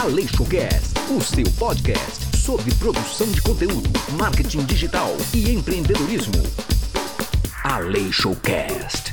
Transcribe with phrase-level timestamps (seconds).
[0.00, 6.40] Aleixocast, o seu podcast sobre produção de conteúdo, marketing digital e empreendedorismo.
[7.64, 9.12] Aleixocast.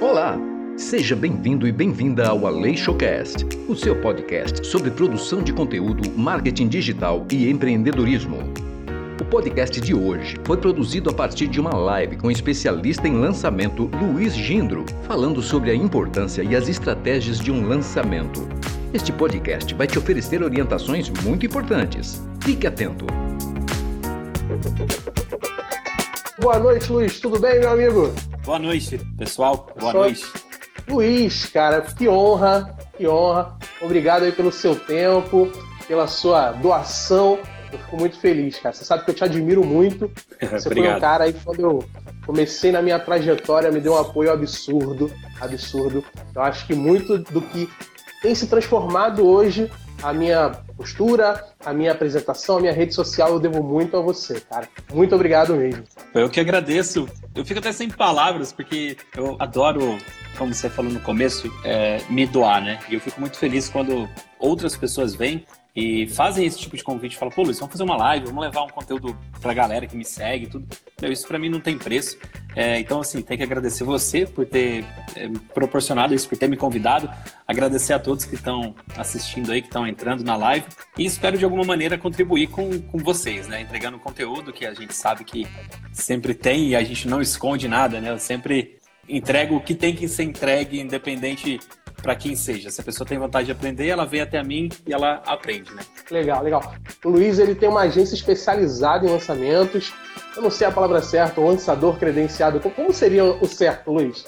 [0.00, 0.38] Olá,
[0.76, 7.26] seja bem-vindo e bem-vinda ao Aleixocast, o seu podcast sobre produção de conteúdo, marketing digital
[7.32, 8.67] e empreendedorismo.
[9.28, 13.20] O podcast de hoje foi produzido a partir de uma live com o especialista em
[13.20, 18.48] lançamento Luiz Gindro, falando sobre a importância e as estratégias de um lançamento.
[18.94, 22.26] Este podcast vai te oferecer orientações muito importantes.
[22.42, 23.04] Fique atento.
[26.40, 27.20] Boa noite, Luiz.
[27.20, 28.14] Tudo bem, meu amigo?
[28.46, 29.68] Boa noite, pessoal.
[29.78, 30.24] Boa noite.
[30.88, 33.58] Luiz, cara, que honra, que honra.
[33.82, 35.52] Obrigado aí pelo seu tempo,
[35.86, 37.38] pela sua doação
[37.72, 38.74] eu fico muito feliz, cara.
[38.74, 40.10] Você sabe que eu te admiro muito.
[40.50, 41.84] Você foi um cara aí quando eu
[42.24, 45.10] comecei na minha trajetória, me deu um apoio absurdo,
[45.40, 46.04] absurdo.
[46.34, 47.68] Eu acho que muito do que
[48.22, 49.70] tem se transformado hoje,
[50.02, 54.40] a minha postura, a minha apresentação, a minha rede social, eu devo muito a você,
[54.40, 54.68] cara.
[54.92, 55.84] Muito obrigado mesmo.
[56.14, 57.08] Eu que agradeço.
[57.34, 59.98] Eu fico até sem palavras, porque eu adoro,
[60.36, 62.78] como você falou no começo, é, me doar, né?
[62.88, 67.16] E eu fico muito feliz quando outras pessoas vêm e fazem esse tipo de convite,
[67.16, 70.04] falam, pô, Luiz, vamos fazer uma live, vamos levar um conteúdo pra galera que me
[70.04, 70.66] segue tudo.
[71.00, 72.18] Meu, isso para mim não tem preço.
[72.56, 76.56] É, então, assim, tem que agradecer você por ter é, proporcionado isso, por ter me
[76.56, 77.08] convidado.
[77.46, 80.66] Agradecer a todos que estão assistindo aí, que estão entrando na live.
[80.98, 83.60] E espero, de alguma maneira, contribuir com, com vocês, né?
[83.60, 85.46] Entregando conteúdo que a gente sabe que
[85.92, 88.10] sempre tem e a gente não esconde nada, né?
[88.10, 91.60] Eu sempre entrego o que tem que ser entregue, independente
[92.02, 92.70] para quem seja.
[92.70, 95.82] Se a pessoa tem vontade de aprender, ela vem até mim e ela aprende, né?
[96.10, 96.74] Legal, legal.
[97.04, 99.92] O Luiz ele tem uma agência especializada em lançamentos.
[100.36, 102.60] Eu não sei a palavra certa, um lançador credenciado.
[102.60, 104.26] Como seria o certo, Luiz?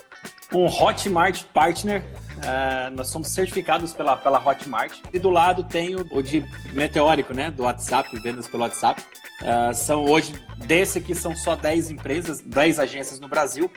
[0.53, 2.03] Um Hotmart Partner.
[2.39, 4.99] Uh, nós somos certificados pela, pela Hotmart.
[5.13, 7.51] E do lado tem o, o de meteórico, né?
[7.51, 9.03] Do WhatsApp, vendas pelo WhatsApp.
[9.41, 13.71] Uh, são hoje, desse aqui são só 10 empresas, 10 agências no Brasil.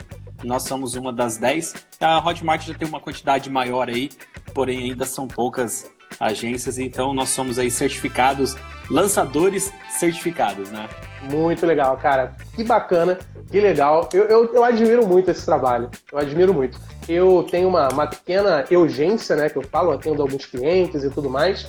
[0.43, 1.73] Nós somos uma das 10.
[2.01, 4.09] A Hotmart já tem uma quantidade maior aí,
[4.53, 8.55] porém ainda são poucas agências, então nós somos aí certificados,
[8.89, 10.87] lançadores certificados, né?
[11.31, 12.33] Muito legal, cara.
[12.55, 13.17] Que bacana,
[13.49, 14.09] que legal.
[14.13, 15.89] Eu, eu, eu admiro muito esse trabalho.
[16.11, 16.77] Eu admiro muito.
[17.07, 19.49] Eu tenho uma, uma pequena urgência, né?
[19.49, 21.63] Que eu falo, atendo alguns clientes e tudo mais.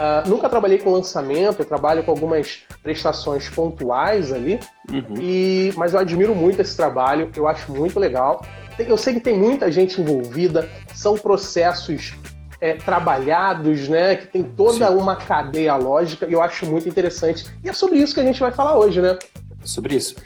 [0.00, 4.58] Uh, nunca trabalhei com lançamento, eu trabalho com algumas prestações pontuais ali,
[4.90, 5.20] uhum.
[5.20, 8.42] e, mas eu admiro muito esse trabalho, eu acho muito legal.
[8.78, 12.14] Eu sei que tem muita gente envolvida, são processos
[12.60, 14.16] é, trabalhados, né?
[14.16, 14.94] Que tem toda Sim.
[14.94, 17.46] uma cadeia lógica, e eu acho muito interessante.
[17.64, 19.18] E é sobre isso que a gente vai falar hoje, né?
[19.64, 20.16] Sobre isso.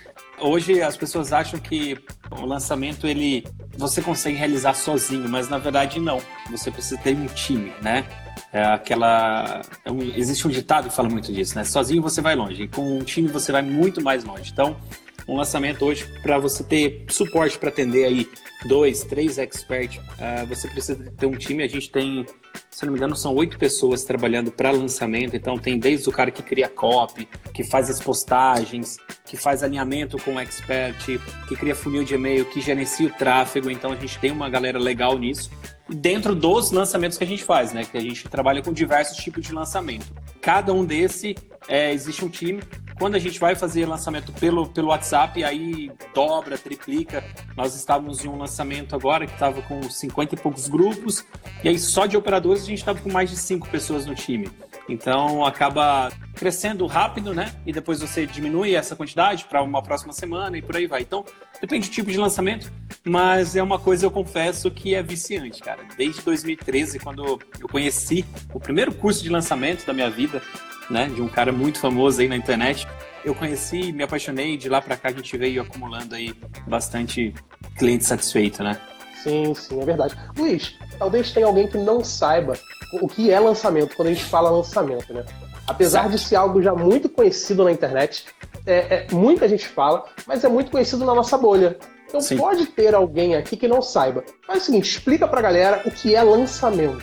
[0.41, 1.97] Hoje as pessoas acham que
[2.31, 3.47] o lançamento ele
[3.77, 6.21] você consegue realizar sozinho, mas na verdade não.
[6.50, 8.05] Você precisa ter um time, né?
[8.53, 9.62] É aquela.
[9.84, 11.65] É um, existe um ditado que fala muito disso, né?
[11.65, 14.50] Sozinho você vai longe, e com um time você vai muito mais longe.
[14.53, 14.77] Então,
[15.26, 18.28] um lançamento hoje, para você ter suporte para atender aí
[18.66, 21.62] dois, três experts, uh, você precisa ter um time.
[21.62, 22.26] A gente tem,
[22.70, 25.34] se não me engano, são oito pessoas trabalhando para lançamento.
[25.34, 30.19] Então, tem desde o cara que cria copy, que faz as postagens, que faz alinhamento
[30.19, 33.70] com o expert, que cria funil de e-mail, que gerencia o tráfego.
[33.70, 35.50] Então, a gente tem uma galera legal nisso
[35.88, 37.84] dentro dos lançamentos que a gente faz, né?
[37.84, 40.06] Que a gente trabalha com diversos tipos de lançamento.
[40.41, 41.34] Cada um desse
[41.69, 42.62] é, existe um time.
[42.99, 47.25] Quando a gente vai fazer lançamento pelo, pelo WhatsApp, aí dobra, triplica.
[47.56, 51.25] Nós estávamos em um lançamento agora que estava com 50 e poucos grupos,
[51.62, 54.49] e aí só de operadores a gente estava com mais de 5 pessoas no time.
[54.88, 57.55] Então acaba crescendo rápido, né?
[57.66, 61.03] E depois você diminui essa quantidade para uma próxima semana e por aí vai.
[61.03, 61.25] Então
[61.61, 62.71] depende do tipo de lançamento,
[63.05, 65.82] mas é uma coisa eu confesso que é viciante, cara.
[65.97, 70.43] Desde 2013, quando eu conheci o primeiro curso de lançamento da minha vida,
[70.91, 71.06] né?
[71.06, 72.87] De um cara muito famoso aí na internet.
[73.25, 76.34] Eu conheci, me apaixonei, de lá para cá a gente veio acumulando aí
[76.67, 77.34] bastante
[77.79, 78.79] cliente satisfeito, né?
[79.23, 80.14] Sim, sim, é verdade.
[80.37, 82.58] Luiz, talvez tenha alguém que não saiba
[83.00, 85.25] o que é lançamento quando a gente fala lançamento, né?
[85.67, 86.12] Apesar certo.
[86.12, 88.26] de ser algo já muito conhecido na internet,
[88.67, 91.79] é, é, muita gente fala, mas é muito conhecido na nossa bolha.
[92.06, 92.37] Então Sim.
[92.37, 94.23] pode ter alguém aqui que não saiba.
[94.47, 97.03] Mas é o seguinte, explica pra galera o que é lançamento.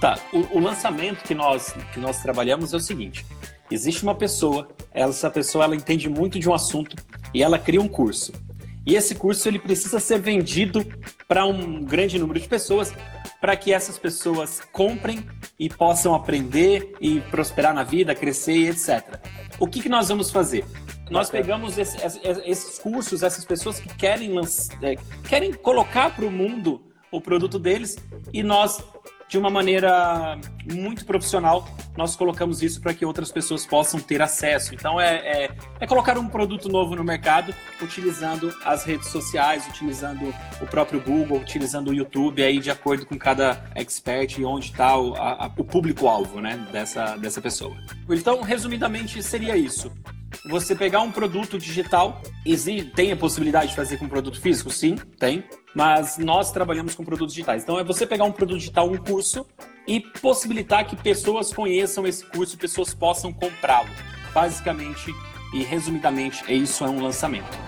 [0.00, 3.24] Tá, o, o lançamento que nós, que nós trabalhamos é o seguinte:
[3.70, 6.96] existe uma pessoa, essa pessoa ela entende muito de um assunto
[7.34, 8.32] e ela cria um curso.
[8.86, 10.84] E esse curso ele precisa ser vendido
[11.26, 12.92] para um grande número de pessoas
[13.38, 15.26] para que essas pessoas comprem
[15.58, 19.20] e possam aprender e prosperar na vida, crescer, etc.
[19.58, 20.64] O que, que nós vamos fazer?
[21.10, 21.96] nós pegamos esse,
[22.44, 24.34] esses cursos, essas pessoas que querem,
[24.82, 24.96] é,
[25.28, 27.96] querem colocar para o mundo o produto deles
[28.32, 28.84] e nós
[29.28, 30.38] de uma maneira
[30.72, 34.74] muito profissional, nós colocamos isso para que outras pessoas possam ter acesso.
[34.74, 40.34] Então, é, é, é, colocar um produto novo no mercado, utilizando as redes sociais, utilizando
[40.60, 44.96] o próprio Google, utilizando o YouTube, aí de acordo com cada expert e onde está
[44.96, 45.14] o,
[45.56, 47.76] o público-alvo né, dessa, dessa pessoa.
[48.08, 49.92] Então, resumidamente, seria isso.
[50.46, 52.22] Você pegar um produto digital,
[52.94, 54.70] tem a possibilidade de fazer com produto físico?
[54.70, 57.62] Sim, tem mas nós trabalhamos com produtos digitais.
[57.62, 59.46] Então é você pegar um produto digital, um curso,
[59.86, 63.88] e possibilitar que pessoas conheçam esse curso e pessoas possam comprá-lo.
[64.34, 65.14] Basicamente
[65.54, 67.58] e resumidamente, é isso é um lançamento.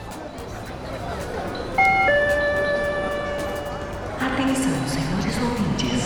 [4.20, 6.05] Atenção, senhores ouvintes.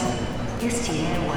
[0.62, 1.34] Este é o.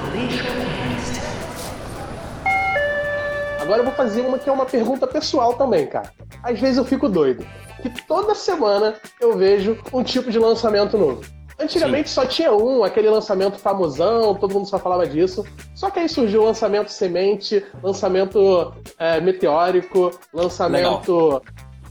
[3.67, 6.13] Agora eu vou fazer uma que é uma pergunta pessoal também, cara.
[6.41, 7.45] Às vezes eu fico doido
[7.81, 11.21] que toda semana eu vejo um tipo de lançamento novo.
[11.59, 12.15] Antigamente Sim.
[12.15, 15.43] só tinha um, aquele lançamento famosão, todo mundo só falava disso.
[15.73, 21.41] Só que aí surgiu o lançamento semente, lançamento é, meteórico, lançamento.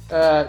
[0.09, 0.47] É,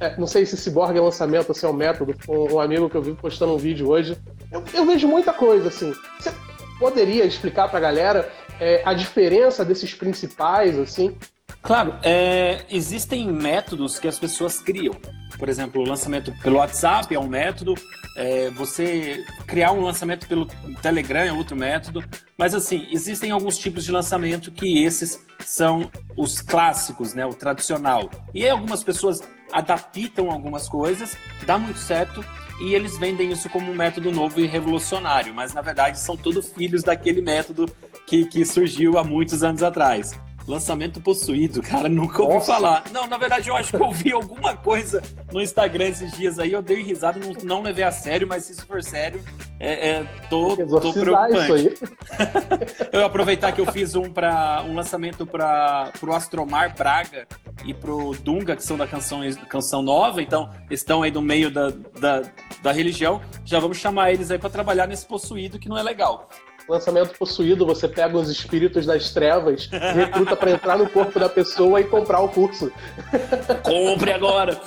[0.00, 2.12] é, não sei se ciborgue é lançamento se é um método.
[2.28, 4.18] Um, um, amigo que eu vi postando um vídeo hoje.
[4.50, 5.94] Eu, eu vejo muita coisa assim.
[6.18, 6.32] Você
[6.80, 8.28] poderia explicar pra galera
[8.58, 11.16] é, a diferença desses principais, assim?
[11.66, 14.94] Claro, é, existem métodos que as pessoas criam.
[15.36, 17.74] Por exemplo, o lançamento pelo WhatsApp é um método,
[18.16, 20.46] é, você criar um lançamento pelo
[20.80, 22.04] Telegram é outro método.
[22.38, 28.08] Mas assim, existem alguns tipos de lançamento que esses são os clássicos, né, o tradicional.
[28.32, 29.20] E algumas pessoas
[29.52, 32.24] adaptam algumas coisas, dá muito certo,
[32.60, 36.48] e eles vendem isso como um método novo e revolucionário, mas na verdade são todos
[36.48, 37.66] filhos daquele método
[38.06, 40.16] que, que surgiu há muitos anos atrás.
[40.46, 42.52] Lançamento possuído, cara, nunca ouvi Nossa.
[42.52, 42.84] falar.
[42.92, 45.02] Não, na verdade, eu acho que eu vi alguma coisa
[45.32, 48.52] no Instagram esses dias aí, eu dei risada, não, não levei a sério, mas se
[48.52, 49.20] isso for sério,
[49.58, 51.74] é, é, tô, tô preocupante.
[52.92, 57.26] eu aproveitar que eu fiz um para um lançamento para o Astromar Braga
[57.64, 61.70] e pro Dunga, que são da canção, canção nova, então estão aí no meio da,
[61.98, 62.22] da,
[62.62, 63.20] da religião.
[63.44, 66.28] Já vamos chamar eles aí para trabalhar nesse possuído que não é legal
[66.68, 71.80] lançamento possuído, você pega os espíritos das trevas, recruta para entrar no corpo da pessoa
[71.80, 72.72] e comprar o curso.
[73.62, 74.60] Compre agora!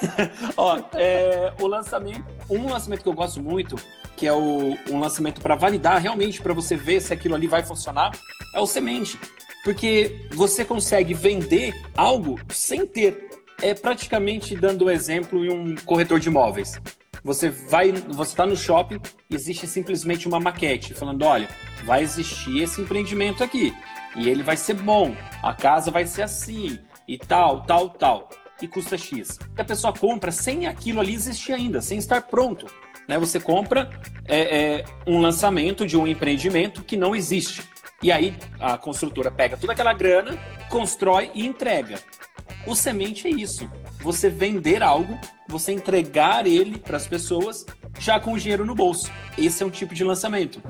[0.56, 3.76] Ó, é, o lançamento, um lançamento que eu gosto muito,
[4.16, 7.62] que é o, um lançamento para validar realmente, para você ver se aquilo ali vai
[7.62, 8.12] funcionar,
[8.54, 9.18] é o semente.
[9.64, 13.28] Porque você consegue vender algo sem ter.
[13.60, 16.80] É praticamente dando o exemplo em um corretor de imóveis.
[17.26, 21.48] Você vai, você está no shopping, existe simplesmente uma maquete falando, olha,
[21.84, 23.74] vai existir esse empreendimento aqui
[24.14, 25.12] e ele vai ser bom,
[25.42, 26.78] a casa vai ser assim
[27.08, 28.28] e tal, tal, tal
[28.62, 29.40] e custa X.
[29.58, 32.66] A pessoa compra sem aquilo ali existir ainda, sem estar pronto.
[33.08, 33.18] Né?
[33.18, 33.90] Você compra
[34.24, 37.64] é, é, um lançamento de um empreendimento que não existe.
[38.04, 40.38] E aí a construtora pega toda aquela grana,
[40.70, 41.98] constrói e entrega.
[42.64, 43.68] O semente é isso.
[44.00, 47.64] Você vender algo, você entregar ele para as pessoas
[47.98, 49.10] já com o dinheiro no bolso.
[49.36, 50.62] Esse é um tipo de lançamento.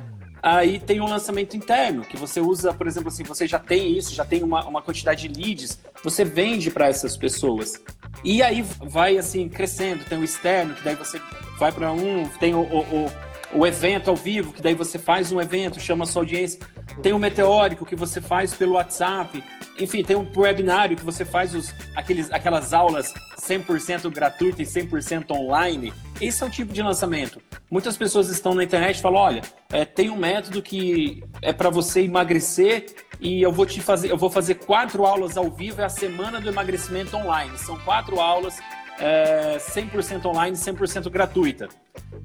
[0.43, 4.14] Aí tem um lançamento interno, que você usa, por exemplo, assim, você já tem isso,
[4.14, 7.82] já tem uma, uma quantidade de leads, você vende para essas pessoas.
[8.23, 11.20] E aí vai assim crescendo, tem o externo, que daí você
[11.58, 13.12] vai para um, tem o, o,
[13.55, 16.60] o evento ao vivo, que daí você faz um evento, chama a sua audiência.
[17.03, 19.43] Tem o meteórico que você faz pelo WhatsApp.
[19.78, 25.30] Enfim, tem um webinário que você faz os, aqueles, aquelas aulas 100% gratuitas e 100%
[25.32, 25.92] online.
[26.20, 27.40] Esse é o tipo de lançamento.
[27.70, 31.68] Muitas pessoas estão na internet e falam: olha, é, tem um método que é para
[31.68, 32.86] você emagrecer
[33.20, 36.40] e eu vou te fazer, eu vou fazer quatro aulas ao vivo, é a semana
[36.40, 37.56] do emagrecimento online.
[37.58, 38.58] São quatro aulas
[38.98, 41.68] é, 100% online, 100% gratuita.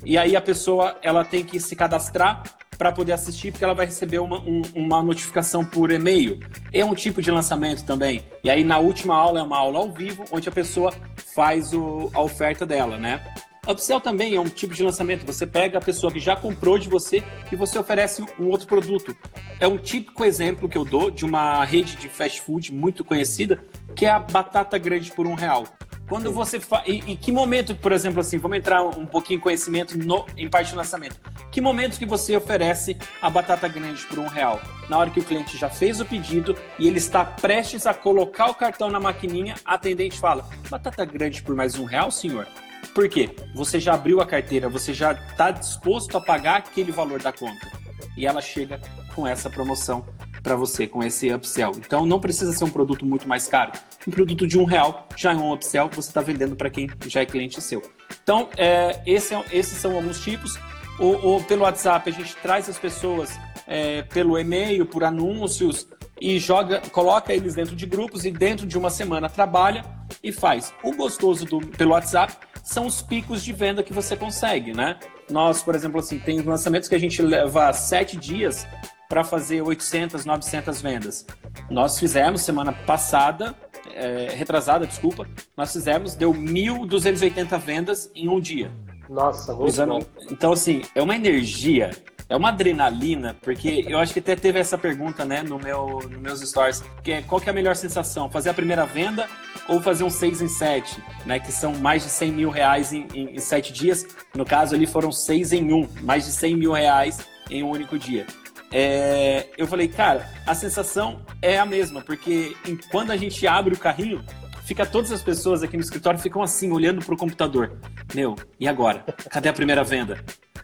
[0.04, 2.44] E aí a pessoa ela tem que se cadastrar
[2.82, 6.40] para poder assistir, porque ela vai receber uma, um, uma notificação por e-mail.
[6.74, 8.24] É um tipo de lançamento também.
[8.44, 12.10] E aí na última aula é uma aula ao vivo, onde a pessoa faz o,
[12.12, 13.22] a oferta dela, né?
[13.68, 15.28] Upsell também é um tipo de lançamento.
[15.28, 19.16] Você pega a pessoa que já comprou de você e você oferece um outro produto.
[19.60, 23.64] É um típico exemplo que eu dou de uma rede de fast food muito conhecida,
[23.96, 25.68] que é a batata grande por um real.
[26.12, 26.84] Quando você faz.
[26.86, 30.72] Em que momento, por exemplo, assim, vamos entrar um pouquinho em conhecimento no, em parte
[30.72, 31.16] do lançamento.
[31.50, 34.60] Que momento que você oferece a batata grande por um real?
[34.90, 38.48] Na hora que o cliente já fez o pedido e ele está prestes a colocar
[38.48, 42.46] o cartão na maquininha, a atendente fala: batata grande por mais um real, senhor?
[42.94, 43.30] Por quê?
[43.56, 47.72] Você já abriu a carteira, você já está disposto a pagar aquele valor da conta.
[48.18, 48.82] E ela chega
[49.16, 50.06] com essa promoção
[50.42, 51.72] para você com esse upsell.
[51.78, 53.72] Então não precisa ser um produto muito mais caro.
[54.08, 57.22] Um produto de um real já é um upsell você está vendendo para quem já
[57.22, 57.82] é cliente seu.
[58.24, 60.58] Então é, esse é, esses são alguns tipos.
[61.00, 63.32] Ou, ou, pelo WhatsApp a gente traz as pessoas
[63.66, 65.88] é, pelo e-mail, por anúncios
[66.20, 69.84] e joga, coloca eles dentro de grupos e dentro de uma semana trabalha
[70.24, 70.72] e faz.
[70.84, 75.00] O gostoso do, pelo WhatsApp são os picos de venda que você consegue, né?
[75.30, 78.68] Nós, por exemplo, assim, tem lançamentos que a gente leva sete dias
[79.12, 81.26] para fazer 800, 900 vendas.
[81.70, 83.54] Nós fizemos semana passada,
[83.94, 85.28] é, retrasada, desculpa,
[85.58, 88.72] nós fizemos, deu 1.280 vendas em um dia.
[89.10, 90.08] Nossa, Usando...
[90.30, 91.92] Então, assim, é uma energia,
[92.30, 96.22] é uma adrenalina, porque eu acho que até teve essa pergunta, né, no meu, nos
[96.22, 99.28] meus stories, que é, qual que é a melhor sensação, fazer a primeira venda
[99.68, 103.06] ou fazer um 6 em 7, né, que são mais de 100 mil reais em,
[103.14, 106.72] em, em 7 dias, no caso ali foram 6 em 1, mais de 100 mil
[106.72, 108.26] reais em um único dia.
[108.72, 113.74] É, eu falei, cara, a sensação é a mesma, porque em, quando a gente abre
[113.74, 114.24] o carrinho,
[114.64, 117.74] fica todas as pessoas aqui no escritório ficam assim, olhando pro computador.
[118.14, 119.04] Meu, e agora?
[119.30, 120.24] Cadê a primeira venda?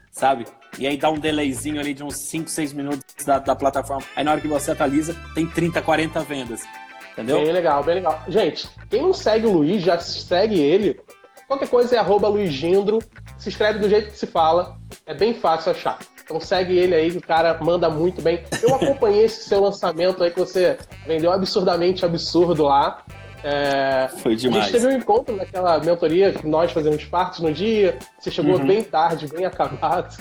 [0.09, 0.45] Sabe?
[0.79, 4.05] E aí dá um delayzinho ali de uns 5, 6 minutos da, da plataforma.
[4.15, 6.63] Aí na hora que você atualiza, tem 30, 40 vendas.
[7.11, 7.41] Entendeu?
[7.41, 8.23] Bem legal, bem legal.
[8.27, 10.99] Gente, quem não segue o Luiz, já segue ele.
[11.47, 12.99] Qualquer coisa é arroba Luiz Gindro.
[13.37, 14.77] Se escreve do jeito que se fala.
[15.05, 15.97] É bem fácil achar.
[16.27, 18.43] Então segue ele aí, que o cara manda muito bem.
[18.61, 23.01] Eu acompanhei esse seu lançamento aí que você vendeu absurdamente absurdo lá.
[23.43, 24.63] É, Foi demais.
[24.65, 27.97] A gente teve um encontro naquela mentoria que nós fazemos parte no dia.
[28.19, 28.67] Você chegou Uhum.
[28.67, 30.13] bem tarde, bem acabado.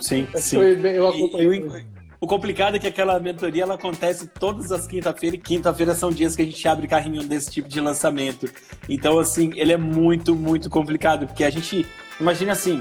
[0.00, 0.56] Sim, sim.
[0.56, 1.58] Foi bem- eu E- acompanhei.
[1.58, 1.82] e o,
[2.20, 6.36] o complicado é que aquela mentoria ela acontece todas as quinta-feiras, e quinta-feira são dias
[6.36, 8.48] que a gente abre carrinho desse tipo de lançamento.
[8.88, 11.84] Então, assim, ele é muito, muito complicado, porque a gente.
[12.20, 12.80] Imagina assim,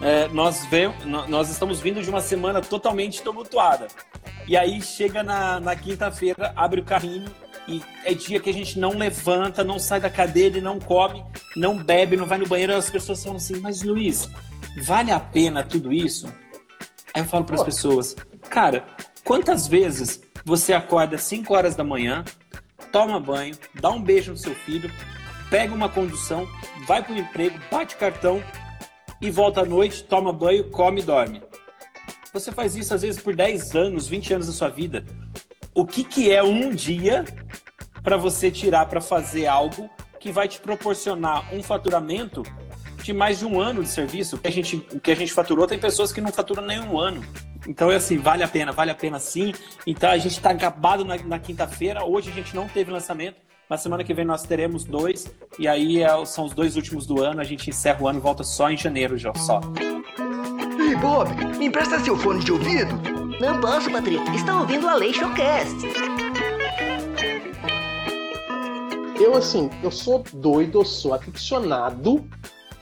[0.00, 0.66] é, nós,
[1.04, 3.86] nó- nós estamos vindo de uma semana totalmente tumultuada.
[4.46, 7.30] E aí chega na, na quinta-feira, abre o carrinho
[7.66, 11.24] e é dia que a gente não levanta, não sai da cadeira, não come,
[11.56, 12.74] não bebe, não vai no banheiro.
[12.76, 14.28] As pessoas falam assim, mas Luiz,
[14.82, 16.26] vale a pena tudo isso?
[17.14, 18.14] Aí eu falo para as pessoas,
[18.50, 18.84] cara,
[19.24, 22.22] quantas vezes você acorda às 5 horas da manhã,
[22.92, 24.92] toma banho, dá um beijo no seu filho,
[25.48, 26.46] pega uma condução,
[26.86, 28.42] vai para o emprego, bate cartão
[29.24, 31.42] e volta à noite, toma banho, come e dorme.
[32.34, 35.02] Você faz isso às vezes por 10 anos, 20 anos da sua vida.
[35.74, 37.24] O que, que é um dia
[38.02, 39.88] para você tirar para fazer algo
[40.20, 42.42] que vai te proporcionar um faturamento
[43.02, 44.36] de mais de um ano de serviço?
[44.36, 46.80] O que a gente, o que a gente faturou, tem pessoas que não faturam nem
[46.80, 47.24] um ano.
[47.66, 49.54] Então é assim, vale a pena, vale a pena sim.
[49.86, 52.04] Então a gente está acabado na, na quinta-feira.
[52.04, 53.38] Hoje a gente não teve lançamento.
[53.68, 55.26] Na semana que vem nós teremos dois.
[55.58, 57.40] E aí é- são os dois últimos do ano.
[57.40, 59.60] A gente encerra o ano e volta só em janeiro já, só.
[60.78, 62.94] Ei, Bob, me empresta seu fone de ouvido?
[63.40, 64.22] Não posso, Patrick.
[64.36, 65.74] Está ouvindo a Lei Showcast.
[69.20, 72.24] Eu, assim, eu sou doido, eu sou aficionado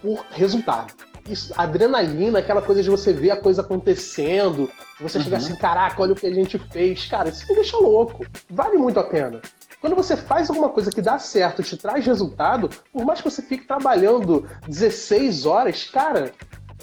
[0.01, 0.93] por resultado.
[1.29, 4.69] Isso, adrenalina, aquela coisa de você ver a coisa acontecendo,
[5.01, 5.45] você chegar Uhum.
[5.47, 7.07] assim, caraca, olha o que a gente fez.
[7.07, 8.27] Cara, isso me deixa louco.
[8.51, 9.41] Vale muito a pena.
[9.83, 13.43] Quando você faz alguma coisa que dá certo, te traz resultado, por mais que você
[13.43, 16.33] fique trabalhando 16 horas, cara,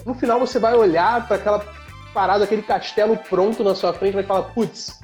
[0.05, 1.65] no final você vai olhar para aquela
[2.13, 4.99] parada, aquele castelo pronto na sua frente e vai falar, putz,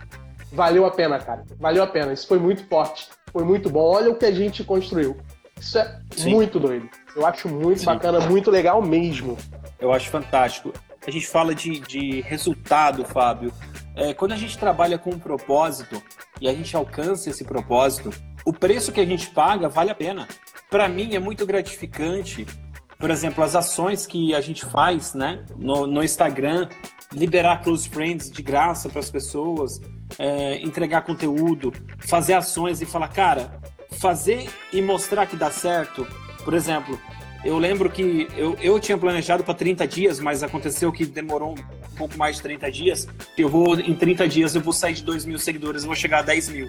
[0.51, 1.45] valeu a pena, cara.
[1.57, 2.11] Valeu a pena.
[2.11, 3.07] Isso foi muito forte.
[3.31, 3.83] Foi muito bom.
[3.83, 5.15] Olha o que a gente construiu.
[5.57, 6.31] Isso é Sim.
[6.31, 6.89] muito doido.
[7.15, 7.85] Eu acho muito Sim.
[7.85, 9.37] bacana, muito legal mesmo.
[9.79, 10.73] Eu acho fantástico.
[11.07, 13.53] A gente fala de, de resultado, Fábio.
[13.95, 16.01] É, quando a gente trabalha com um propósito
[16.41, 18.09] e a gente alcança esse propósito,
[18.43, 20.27] o preço que a gente paga vale a pena.
[20.69, 22.45] Para mim é muito gratificante,
[22.99, 26.67] por exemplo, as ações que a gente faz né, no, no Instagram,
[27.13, 29.79] liberar close friends de graça para as pessoas,
[30.19, 33.59] é, entregar conteúdo, fazer ações e falar, cara,
[33.91, 36.05] fazer e mostrar que dá certo.
[36.43, 36.99] Por exemplo,
[37.45, 41.95] eu lembro que eu, eu tinha planejado para 30 dias, mas aconteceu que demorou um
[41.95, 43.07] pouco mais de 30 dias.
[43.37, 46.19] Eu vou, em 30 dias, eu vou sair de 2 mil seguidores, eu vou chegar
[46.19, 46.67] a 10 mil.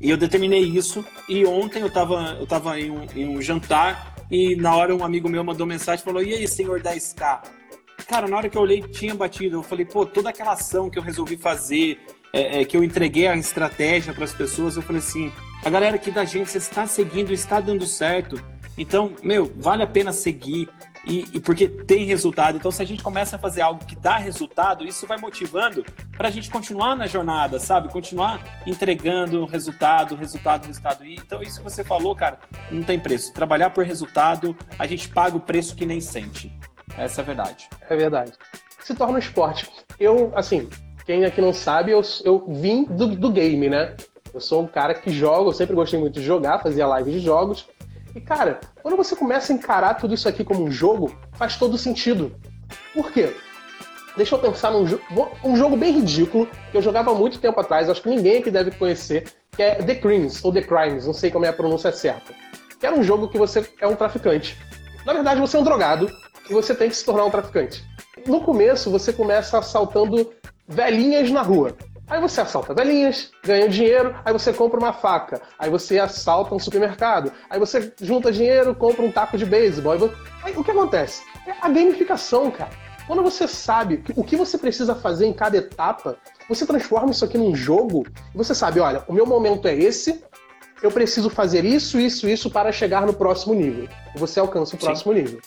[0.00, 1.04] E eu determinei isso.
[1.28, 5.04] E ontem eu estava eu tava em, um, em um jantar e na hora um
[5.04, 7.42] amigo meu mandou mensagem e falou: E aí, senhor 10K?
[8.08, 9.58] Cara, na hora que eu olhei, tinha batido.
[9.58, 11.98] Eu falei, pô, toda aquela ação que eu resolvi fazer,
[12.32, 15.32] é, é, que eu entreguei a estratégia para as pessoas, eu falei assim:
[15.64, 18.42] a galera aqui da você está seguindo, está dando certo.
[18.76, 20.68] Então, meu, vale a pena seguir.
[21.06, 22.56] E, e porque tem resultado.
[22.56, 25.84] Então, se a gente começa a fazer algo que dá resultado, isso vai motivando
[26.16, 27.90] para a gente continuar na jornada, sabe?
[27.90, 31.04] Continuar entregando resultado, resultado, resultado.
[31.04, 32.38] E, então, isso que você falou, cara,
[32.70, 33.34] não tem preço.
[33.34, 36.50] Trabalhar por resultado, a gente paga o preço que nem sente.
[36.96, 37.68] Essa é a verdade.
[37.88, 38.32] É verdade.
[38.82, 39.70] Se torna um esporte.
[40.00, 40.70] Eu, assim,
[41.04, 43.94] quem aqui não sabe, eu, eu vim do, do game, né?
[44.32, 47.20] Eu sou um cara que joga, eu sempre gostei muito de jogar, fazia live de
[47.20, 47.68] jogos.
[48.14, 51.76] E, cara, quando você começa a encarar tudo isso aqui como um jogo, faz todo
[51.76, 52.34] sentido.
[52.92, 53.34] Por quê?
[54.16, 55.00] Deixa eu pensar num jo
[55.42, 58.50] um jogo bem ridículo, que eu jogava há muito tempo atrás, acho que ninguém aqui
[58.50, 61.90] deve conhecer, que é The Crimes, ou The Crimes, não sei como é a pronúncia
[61.90, 62.32] certa.
[62.78, 64.56] Que era um jogo que você é um traficante.
[65.04, 66.08] Na verdade, você é um drogado
[66.48, 67.84] e você tem que se tornar um traficante.
[68.26, 70.32] No começo, você começa assaltando
[70.68, 71.76] velhinhas na rua.
[72.06, 76.58] Aí você assalta velhinhas, ganha dinheiro, aí você compra uma faca, aí você assalta um
[76.58, 80.10] supermercado, aí você junta dinheiro, compra um taco de beisebol.
[80.42, 81.22] Aí, o que acontece?
[81.46, 82.70] É a gamificação, cara.
[83.06, 86.16] Quando você sabe o que você precisa fazer em cada etapa,
[86.48, 90.22] você transforma isso aqui num jogo e você sabe, olha, o meu momento é esse,
[90.82, 93.88] eu preciso fazer isso, isso, isso para chegar no próximo nível.
[94.16, 95.20] Você alcança o próximo Sim.
[95.20, 95.40] nível.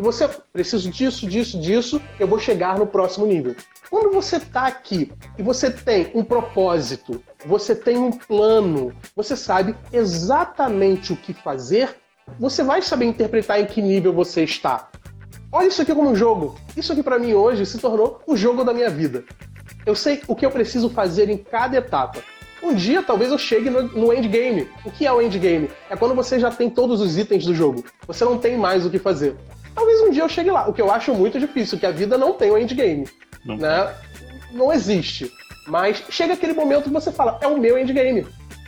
[0.00, 3.54] E você precisa disso, disso, disso, eu vou chegar no próximo nível.
[3.90, 9.76] Quando você está aqui e você tem um propósito, você tem um plano, você sabe
[9.92, 11.96] exatamente o que fazer,
[12.38, 14.88] você vai saber interpretar em que nível você está.
[15.52, 16.58] Olha isso aqui como um jogo.
[16.74, 19.22] Isso aqui para mim hoje se tornou o jogo da minha vida.
[19.84, 22.22] Eu sei o que eu preciso fazer em cada etapa.
[22.62, 24.66] Um dia talvez eu chegue no, no, endgame.
[24.82, 25.70] O que é o endgame?
[25.90, 27.84] É quando você já tem todos os itens do jogo.
[28.06, 29.36] Você não tem mais o que fazer.
[29.74, 30.68] Talvez um dia eu chegue lá.
[30.68, 33.08] O que eu acho muito difícil, que a vida não tem o endgame.
[33.44, 33.94] Não, né?
[34.52, 35.32] não existe.
[35.66, 38.26] Mas chega aquele momento que você fala, é o meu endgame.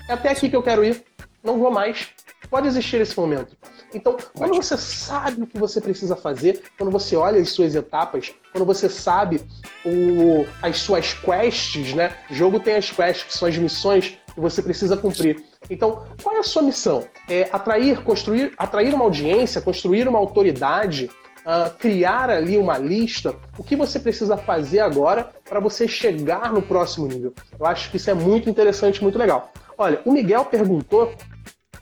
[0.08, 1.02] É até aqui que eu quero ir.
[1.42, 2.08] Não vou mais.
[2.48, 3.56] Pode existir esse momento.
[3.94, 8.32] Então, quando você sabe o que você precisa fazer, quando você olha as suas etapas,
[8.52, 9.40] quando você sabe
[9.84, 12.14] o, as suas quests, né?
[12.30, 15.44] O jogo tem as quests, que são as missões que você precisa cumprir.
[15.70, 17.04] Então, qual é a sua missão?
[17.28, 21.10] É atrair, construir, atrair uma audiência, construir uma autoridade,
[21.46, 23.34] uh, criar ali uma lista.
[23.58, 27.32] O que você precisa fazer agora para você chegar no próximo nível?
[27.58, 29.52] Eu acho que isso é muito interessante, muito legal.
[29.76, 31.12] Olha, o Miguel perguntou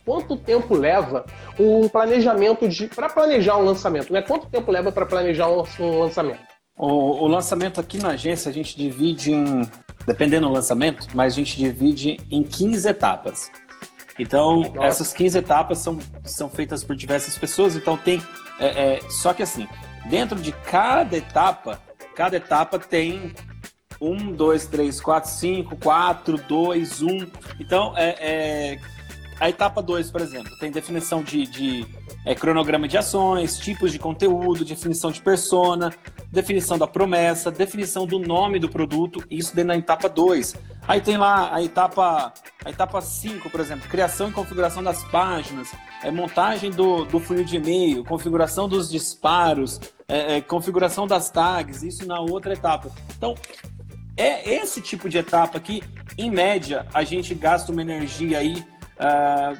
[0.04, 1.24] quanto tempo leva
[1.58, 4.22] um planejamento de para planejar um lançamento, né?
[4.22, 6.40] Quanto tempo leva para planejar um, lançamento?
[6.76, 9.62] O, o, lançamento aqui na agência a gente divide em,
[10.06, 13.50] dependendo do lançamento, mas a gente divide em 15 etapas.
[14.20, 18.22] Então, essas 15 etapas são, são feitas por diversas pessoas, então tem.
[18.58, 19.66] É, é, só que assim,
[20.10, 21.80] dentro de cada etapa,
[22.14, 23.32] cada etapa tem
[23.98, 27.26] um, dois, três, quatro, cinco, quatro, dois, um.
[27.58, 28.80] Então, é, é
[29.40, 31.86] a etapa 2, por exemplo, tem definição de, de
[32.26, 35.90] é, cronograma de ações, tipos de conteúdo, definição de persona,
[36.30, 40.54] definição da promessa, definição do nome do produto, isso dentro da etapa 2.
[40.86, 45.72] Aí tem lá a etapa a etapa 5, por exemplo, criação e configuração das páginas,
[46.02, 51.82] é, montagem do, do funil de e-mail, configuração dos disparos, é, é, configuração das tags,
[51.82, 52.90] isso na outra etapa.
[53.16, 53.34] Então,
[54.18, 55.82] é esse tipo de etapa que,
[56.18, 58.62] em média, a gente gasta uma energia aí
[59.00, 59.58] uh,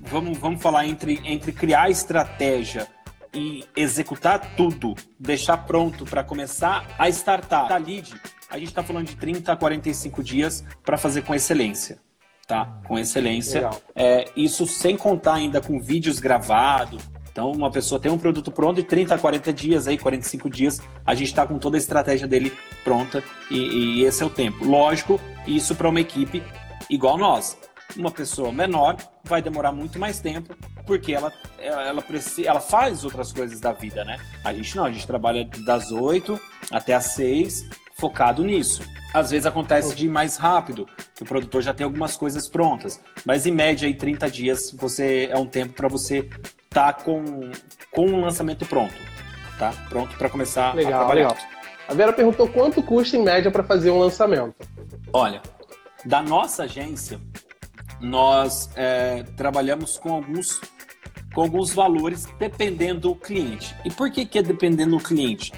[0.00, 2.86] vamos, vamos falar entre, entre criar estratégia
[3.32, 8.14] e executar tudo, deixar pronto para começar a startar a lead,
[8.50, 11.98] a gente está falando de 30 a 45 dias para fazer com excelência.
[12.46, 12.80] Tá?
[12.86, 13.68] Com excelência.
[13.94, 17.02] É, isso sem contar ainda com vídeos gravados.
[17.30, 20.80] Então, uma pessoa tem um produto pronto e 30 a 40 dias, aí, 45 dias,
[21.04, 24.64] a gente está com toda a estratégia dele pronta e, e esse é o tempo.
[24.64, 26.42] Lógico, isso para uma equipe
[26.88, 27.56] igual nós
[27.98, 30.56] uma pessoa menor vai demorar muito mais tempo,
[30.86, 32.02] porque ela, ela,
[32.44, 34.18] ela faz outras coisas da vida, né?
[34.44, 38.82] A gente não, a gente trabalha das 8 até as 6, focado nisso.
[39.12, 43.00] Às vezes acontece de ir mais rápido, que o produtor já tem algumas coisas prontas,
[43.24, 46.18] mas em média, aí, 30 dias você é um tempo para você
[46.64, 47.50] estar tá com,
[47.90, 48.94] com um lançamento pronto,
[49.58, 49.72] tá?
[49.88, 51.28] Pronto para começar legal, a trabalhar.
[51.30, 51.58] Legal.
[51.88, 54.54] A Vera perguntou quanto custa em média para fazer um lançamento.
[55.10, 55.40] Olha,
[56.04, 57.18] da nossa agência,
[58.00, 60.60] nós é, trabalhamos com alguns,
[61.34, 63.74] com alguns valores dependendo do cliente.
[63.84, 65.52] E por que, que é dependendo do cliente?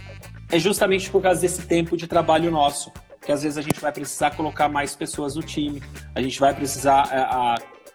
[0.50, 3.92] É justamente por causa desse tempo de trabalho nosso, que às vezes a gente vai
[3.92, 5.82] precisar colocar mais pessoas no time,
[6.14, 7.54] a gente vai precisar é, a,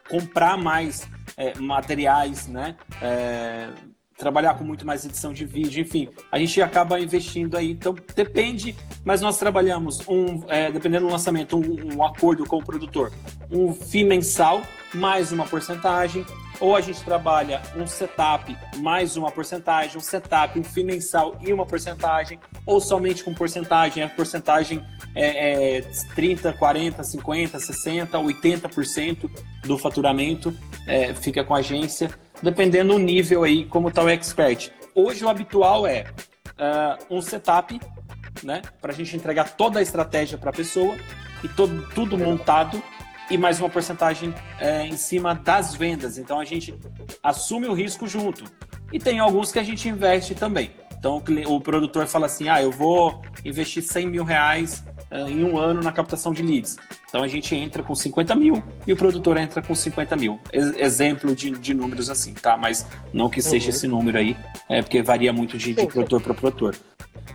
[0.09, 2.75] comprar mais é, materiais, né?
[3.01, 3.69] É,
[4.17, 7.71] trabalhar com muito mais edição de vídeo, enfim, a gente acaba investindo aí.
[7.71, 12.63] Então depende, mas nós trabalhamos um, é, dependendo do lançamento, um, um, acordo com o
[12.63, 13.11] produtor,
[13.51, 14.61] um FII mensal
[14.93, 16.25] mais uma porcentagem,
[16.59, 21.51] ou a gente trabalha um setup mais uma porcentagem, um setup, um FII mensal e
[21.51, 25.81] uma porcentagem, ou somente com porcentagem, a porcentagem é, é
[26.15, 29.29] 30, 40, 50, 60, 80%
[29.63, 30.55] do faturamento
[30.87, 32.09] é, fica com a agência
[32.41, 34.71] dependendo do nível aí, como está o expert.
[34.93, 36.05] Hoje o habitual é
[36.59, 37.79] uh, um setup
[38.43, 38.61] né?
[38.81, 40.95] Para a gente entregar toda a estratégia para a pessoa
[41.43, 42.81] e todo, tudo montado
[43.29, 46.17] e mais uma porcentagem é, em cima das vendas.
[46.17, 46.73] Então a gente
[47.23, 48.43] assume o risco junto.
[48.91, 50.71] E tem alguns que a gente investe também.
[50.97, 55.43] Então o, o produtor fala assim: ah, eu vou investir 100 mil reais uh, em
[55.43, 56.77] um ano na captação de leads.
[57.07, 60.39] Então a gente entra com 50 mil e o produtor entra com 50 mil.
[60.51, 62.57] exemplo de, de números assim, tá?
[62.57, 63.69] Mas não que seja uhum.
[63.69, 64.37] esse número aí,
[64.69, 66.75] é porque varia muito de, de produtor para produtor.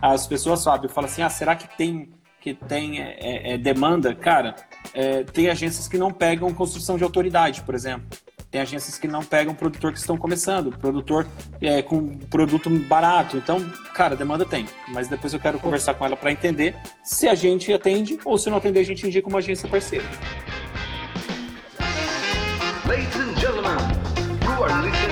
[0.01, 4.15] As pessoas, sabem, falam assim: ah, será que tem que tem é, é, é, demanda,
[4.15, 4.57] cara,
[4.95, 8.07] é, tem agências que não pegam construção de autoridade, por exemplo.
[8.51, 11.25] Tem agências que não pegam produtor que estão começando, produtor
[11.61, 13.37] é, com produto barato.
[13.37, 13.61] Então,
[13.95, 14.67] cara, demanda tem.
[14.89, 18.51] Mas depois eu quero conversar com ela para entender se a gente atende ou se
[18.51, 20.05] não atender, a gente indica uma agência parceira.
[22.89, 23.79] Ladies and gentlemen,
[24.43, 25.10] you are listening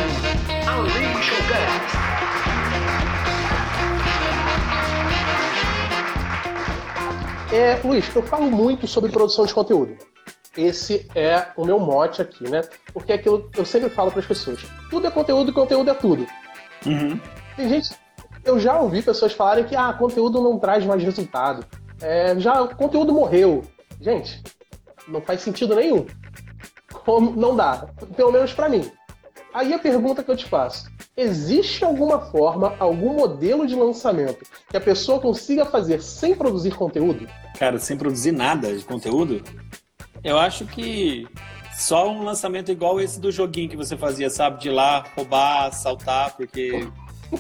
[7.52, 9.96] É, Luiz, eu falo muito sobre produção de conteúdo.
[10.54, 12.62] Esse é o meu mote aqui, né?
[12.92, 15.94] Porque é aquilo eu sempre falo para as pessoas: tudo é conteúdo e conteúdo é
[15.94, 16.26] tudo.
[16.84, 17.18] Uhum.
[17.56, 17.90] Tem gente.
[18.44, 21.64] Eu já ouvi pessoas falarem que ah, conteúdo não traz mais resultado.
[22.02, 23.62] É, já o conteúdo morreu.
[24.00, 24.42] Gente,
[25.06, 26.06] não faz sentido nenhum.
[27.04, 28.90] Como não dá, pelo menos para mim.
[29.54, 34.76] Aí a pergunta que eu te faço: existe alguma forma, algum modelo de lançamento que
[34.76, 37.26] a pessoa consiga fazer sem produzir conteúdo?
[37.58, 39.42] Cara, sem produzir nada de conteúdo?
[40.22, 41.26] Eu acho que
[41.76, 44.60] só um lançamento igual esse do joguinho que você fazia, sabe?
[44.60, 46.88] De ir lá, roubar, saltar, porque.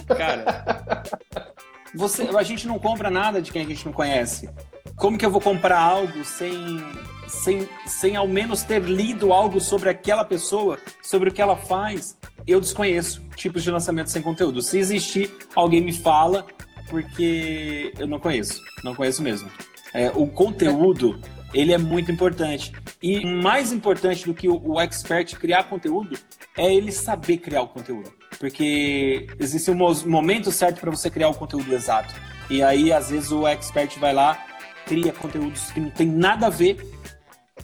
[0.08, 1.02] Cara.
[1.94, 4.46] Você, a gente não compra nada de quem a gente não conhece.
[4.94, 6.84] Como que eu vou comprar algo sem,
[7.26, 12.14] sem, sem ao menos ter lido algo sobre aquela pessoa, sobre o que ela faz?
[12.48, 14.62] Eu desconheço tipos de lançamento sem conteúdo.
[14.62, 16.46] Se existir, alguém me fala,
[16.88, 18.62] porque eu não conheço.
[18.82, 19.50] Não conheço mesmo.
[19.92, 21.20] É, o conteúdo
[21.52, 22.72] ele é muito importante.
[23.02, 26.18] E mais importante do que o, o expert criar conteúdo
[26.56, 28.10] é ele saber criar o conteúdo.
[28.38, 32.14] Porque existe um momento certo para você criar o conteúdo exato.
[32.48, 34.42] E aí, às vezes, o expert vai lá,
[34.86, 36.78] cria conteúdos que não tem nada a ver,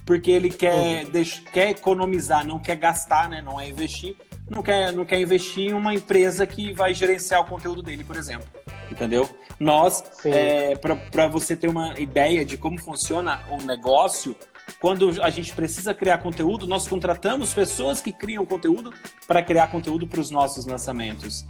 [0.05, 3.41] porque ele quer, deixa, quer economizar, não quer gastar, né?
[3.41, 4.15] não é investir.
[4.49, 8.17] Não quer, não quer investir em uma empresa que vai gerenciar o conteúdo dele, por
[8.17, 8.49] exemplo
[8.91, 9.29] entendeu?
[9.59, 14.35] Nós, é, para você ter uma ideia de como funciona o negócio,
[14.81, 18.93] quando a gente precisa criar conteúdo, nós contratamos pessoas que criam conteúdo
[19.27, 21.45] para criar conteúdo para os nossos lançamentos.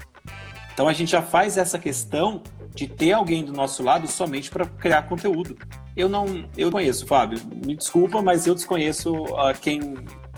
[0.73, 2.43] Então a gente já faz essa questão
[2.75, 5.57] de ter alguém do nosso lado somente para criar conteúdo.
[5.97, 7.41] Eu não, eu conheço, Fábio.
[7.65, 9.95] Me desculpa, mas eu desconheço uh, quem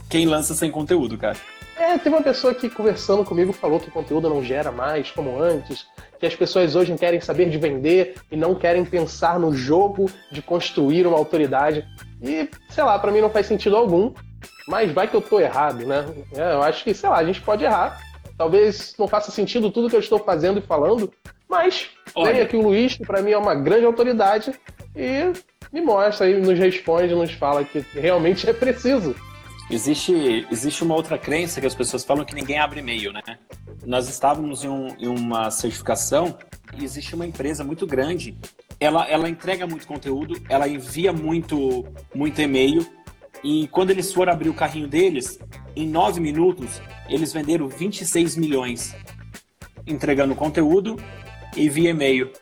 [0.08, 1.36] quem lança sem conteúdo, cara.
[1.78, 5.40] É, teve uma pessoa que conversando comigo falou que o conteúdo não gera mais como
[5.40, 5.86] antes,
[6.18, 10.40] que as pessoas hoje querem saber de vender e não querem pensar no jogo de
[10.40, 11.86] construir uma autoridade.
[12.22, 14.12] E, sei lá, para mim não faz sentido algum,
[14.66, 16.06] mas vai que eu tô errado, né?
[16.34, 18.00] É, eu acho que, sei lá, a gente pode errar.
[18.38, 21.12] Talvez não faça sentido tudo que eu estou fazendo e falando,
[21.48, 22.32] mas Olha.
[22.32, 24.52] vem aqui o Luiz, que para mim é uma grande autoridade,
[24.94, 25.32] e
[25.72, 29.14] me mostra aí, nos responde, nos fala que realmente é preciso.
[29.68, 33.20] Existe, existe uma outra crença que as pessoas falam que ninguém abre e-mail, né?
[33.84, 36.38] Nós estávamos em, um, em uma certificação
[36.78, 38.38] e existe uma empresa muito grande,
[38.78, 42.86] ela, ela entrega muito conteúdo, ela envia muito, muito e-mail
[43.42, 45.38] e quando eles foram abrir o carrinho deles,
[45.74, 48.94] em nove minutos, eles venderam 26 milhões
[49.86, 50.96] entregando conteúdo
[51.56, 52.32] e via e-mail.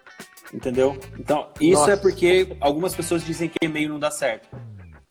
[0.52, 0.98] Entendeu?
[1.18, 1.92] Então, isso é Nossa.
[1.92, 4.48] é porque algumas pessoas dizem que e-mail não dá certo.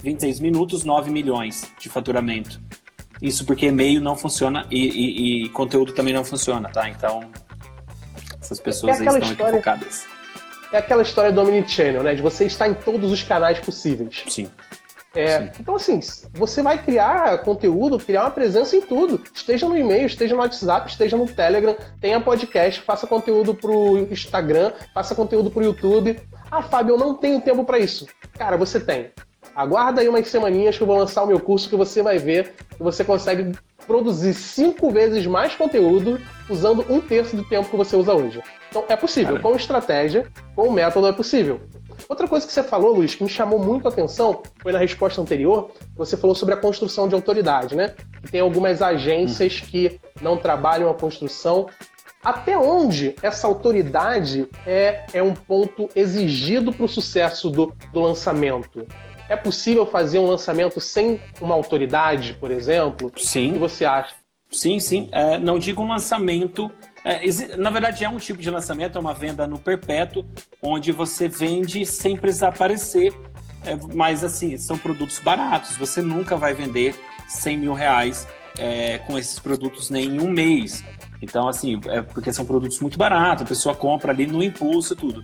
[0.04, 2.62] 26 minutos, 9 milhões de faturamento.
[3.22, 6.90] Isso porque e-mail não funciona e, e, e conteúdo também não funciona, tá?
[6.90, 7.22] Então,
[8.40, 10.06] essas pessoas é aí estão história, equivocadas.
[10.74, 12.14] É aquela história do Omnichannel, né?
[12.16, 14.24] De você estar em todos os canais possíveis.
[14.28, 14.50] Sim.
[15.16, 16.00] É, então, assim,
[16.34, 19.22] você vai criar conteúdo, criar uma presença em tudo.
[19.34, 24.74] Esteja no e-mail, esteja no WhatsApp, esteja no Telegram, tenha podcast, faça conteúdo pro Instagram,
[24.94, 26.20] faça conteúdo pro YouTube.
[26.52, 28.08] Ah, Fábio, eu não tenho tempo para isso.
[28.38, 29.12] Cara, você tem.
[29.56, 32.54] Aguarda aí umas semaninhas que eu vou lançar o meu curso que você vai ver
[32.76, 33.52] que você consegue
[33.86, 38.42] produzir cinco vezes mais conteúdo usando um terço do tempo que você usa hoje.
[38.70, 41.62] Então é possível, com estratégia, com método é possível.
[42.10, 45.22] Outra coisa que você falou, Luiz, que me chamou muito a atenção, foi na resposta
[45.22, 47.94] anterior, você falou sobre a construção de autoridade, né?
[48.24, 51.68] Que tem algumas agências que não trabalham a construção.
[52.24, 58.88] Até onde essa autoridade é, é um ponto exigido para o sucesso do, do lançamento?
[59.34, 63.12] É possível fazer um lançamento sem uma autoridade, por exemplo?
[63.18, 63.50] Sim.
[63.50, 64.14] O que você acha?
[64.52, 65.10] Sim, sim.
[65.12, 66.72] É, não digo um lançamento
[67.04, 67.20] É,
[67.58, 70.24] na verdade, é um tipo de lançamento, é uma venda no perpétuo,
[70.62, 73.12] onde você vende sem precisar aparecer.
[73.66, 75.76] É, mas, assim, são produtos baratos.
[75.78, 76.96] Você nunca vai vender
[77.28, 80.84] 100 mil reais é, com esses produtos nem em um mês.
[81.22, 84.96] Então, assim, é porque são produtos muito baratos, a pessoa compra ali no impulso e
[84.96, 85.24] tudo.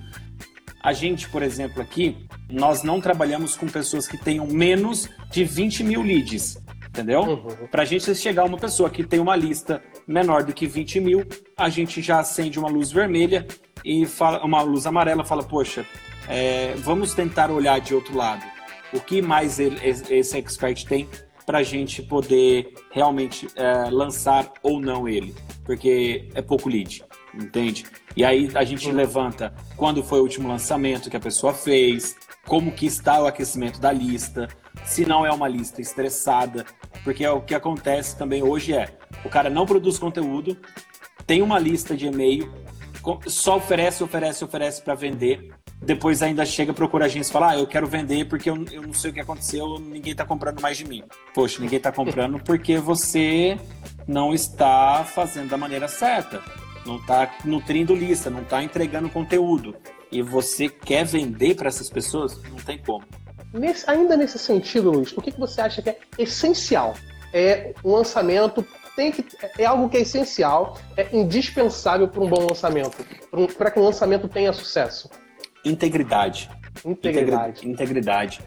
[0.82, 2.18] A gente, por exemplo, aqui,
[2.50, 6.58] nós não trabalhamos com pessoas que tenham menos de 20 mil leads
[6.89, 7.22] entendeu?
[7.22, 7.68] Uhum.
[7.70, 11.26] Para a gente chegar uma pessoa que tem uma lista menor do que 20 mil,
[11.56, 13.48] a gente já acende uma luz vermelha
[13.86, 15.86] e fala, uma luz amarela fala, poxa,
[16.28, 18.44] é, vamos tentar olhar de outro lado.
[18.92, 21.08] O que mais ele, esse expert tem
[21.46, 25.34] para a gente poder realmente é, lançar ou não ele?
[25.63, 27.86] Porque é pouco lead, entende?
[28.15, 32.15] E aí a gente levanta quando foi o último lançamento que a pessoa fez,
[32.48, 34.48] como que está o aquecimento da lista,
[34.86, 36.65] se não é uma lista estressada,
[37.04, 40.58] porque é o que acontece também hoje é, o cara não produz conteúdo,
[41.26, 42.52] tem uma lista de e-mail,
[43.28, 47.58] só oferece, oferece, oferece para vender, depois ainda chega, procura a agência e fala, ah,
[47.58, 50.78] eu quero vender porque eu, eu não sei o que aconteceu, ninguém está comprando mais
[50.78, 51.04] de mim.
[51.34, 53.58] Poxa, ninguém está comprando porque você
[54.08, 56.42] não está fazendo da maneira certa,
[56.86, 59.76] não está nutrindo lista, não está entregando conteúdo.
[60.12, 62.42] E você quer vender para essas pessoas?
[62.44, 63.04] Não tem como.
[63.54, 66.96] Nesse, ainda nesse sentido, Luiz, o que, que você acha que é essencial?
[67.34, 68.65] É um lançamento
[69.00, 69.26] tem que
[69.58, 72.98] é algo que é essencial, é indispensável para um bom lançamento,
[73.58, 75.10] para que um lançamento tenha sucesso.
[75.63, 76.50] Integridade.
[76.84, 77.68] Integridade.
[77.68, 78.42] Integridade.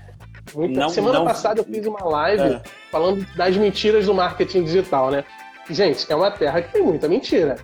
[0.54, 1.24] Não, Semana não...
[1.24, 2.62] passada eu fiz uma live é.
[2.90, 5.24] falando das mentiras do marketing digital, né?
[5.70, 7.56] Gente, é uma terra que tem muita mentira.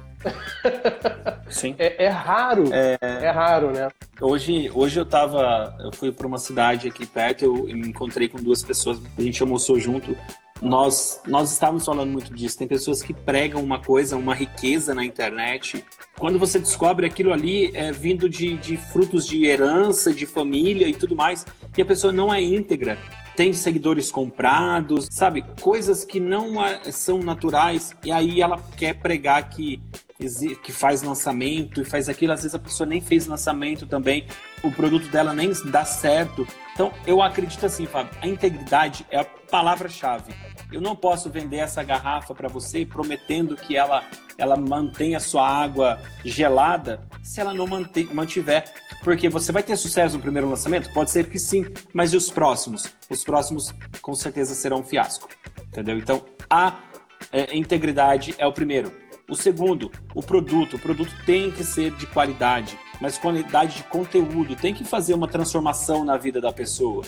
[1.48, 1.74] Sim.
[1.78, 2.72] É, é raro.
[2.72, 2.98] É...
[3.00, 3.31] é...
[3.31, 3.88] raro, né?
[4.20, 5.76] Hoje, hoje eu tava.
[5.81, 9.42] Eu fui para uma cidade aqui perto, eu me encontrei com duas pessoas, a gente
[9.42, 10.16] almoçou junto.
[10.61, 12.59] Nós, nós estávamos falando muito disso.
[12.59, 15.85] Tem pessoas que pregam uma coisa, uma riqueza na internet.
[16.18, 20.94] Quando você descobre aquilo ali é vindo de, de frutos de herança, de família e
[20.94, 22.98] tudo mais, e a pessoa não é íntegra,
[23.37, 25.44] tem seguidores comprados, sabe?
[25.61, 26.54] Coisas que não
[26.90, 29.81] são naturais, e aí ela quer pregar que
[30.62, 34.26] que faz lançamento e faz aquilo, às vezes a pessoa nem fez lançamento também,
[34.64, 36.46] o produto dela nem dá certo.
[36.74, 40.35] Então, eu acredito assim, Fábio, a integridade é a palavra-chave.
[40.72, 44.04] Eu não posso vender essa garrafa para você prometendo que ela
[44.37, 48.64] ela mantenha a sua água gelada se ela não mantiver.
[49.02, 50.92] Porque você vai ter sucesso no primeiro lançamento?
[50.92, 52.85] Pode ser que sim, mas e os próximos?
[53.11, 55.28] Os próximos com certeza serão um fiasco.
[55.66, 55.98] Entendeu?
[55.98, 56.78] Então, a
[57.33, 58.92] é, integridade é o primeiro.
[59.28, 60.76] O segundo, o produto.
[60.76, 64.56] O produto tem que ser de qualidade, mas qualidade de conteúdo.
[64.56, 67.04] Tem que fazer uma transformação na vida da pessoa.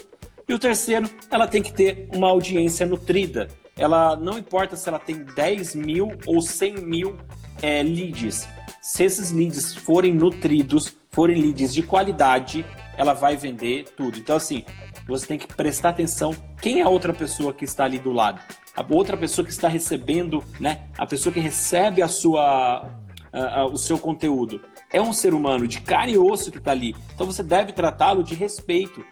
[0.47, 3.49] E o terceiro, ela tem que ter uma audiência nutrida.
[3.75, 7.17] Ela não importa se ela tem 10 mil ou 100 mil
[7.63, 8.47] é, leads.
[8.83, 12.67] Se esses leads forem nutridos, forem leads de qualidade,
[12.99, 14.19] ela vai vender tudo.
[14.19, 14.63] Então, assim,
[15.09, 18.43] você tem que prestar atenção quem é a outra pessoa que está ali do lado
[18.77, 20.83] a outra pessoa que está recebendo, né?
[20.97, 22.89] A pessoa que recebe a sua,
[23.33, 24.61] a, a, o seu conteúdo
[24.93, 26.95] é um ser humano de carne e osso que está ali.
[27.15, 29.05] Então você deve tratá-lo de respeito,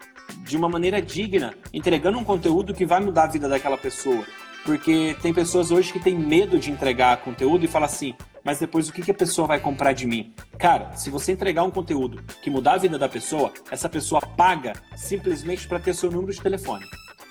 [0.43, 4.23] de uma maneira digna, entregando um conteúdo que vai mudar a vida daquela pessoa.
[4.65, 8.89] Porque tem pessoas hoje que têm medo de entregar conteúdo e falam assim: mas depois
[8.89, 10.33] o que, que a pessoa vai comprar de mim?
[10.57, 14.73] Cara, se você entregar um conteúdo que mudar a vida da pessoa, essa pessoa paga
[14.95, 16.85] simplesmente para ter seu número de telefone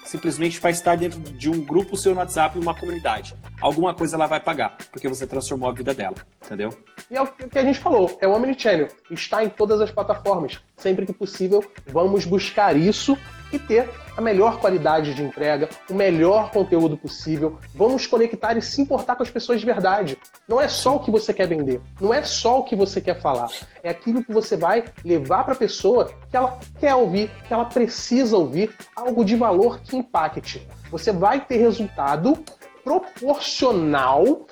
[0.09, 3.35] simplesmente para estar dentro de um grupo seu no WhatsApp, uma comunidade.
[3.61, 6.71] Alguma coisa ela vai pagar, porque você transformou a vida dela, entendeu?
[7.11, 8.88] E é o que a gente falou, é o Omnichannel.
[9.11, 10.61] Está em todas as plataformas.
[10.77, 13.18] Sempre que possível, vamos buscar isso
[13.52, 17.58] e ter a melhor qualidade de entrega, o melhor conteúdo possível.
[17.74, 20.18] Vamos conectar e se importar com as pessoas de verdade.
[20.48, 23.20] Não é só o que você quer vender, não é só o que você quer
[23.20, 23.48] falar.
[23.82, 27.64] É aquilo que você vai levar para a pessoa que ela quer ouvir, que ela
[27.64, 30.66] precisa ouvir, algo de valor que impacte.
[30.90, 32.42] Você vai ter resultado
[32.82, 34.46] proporcional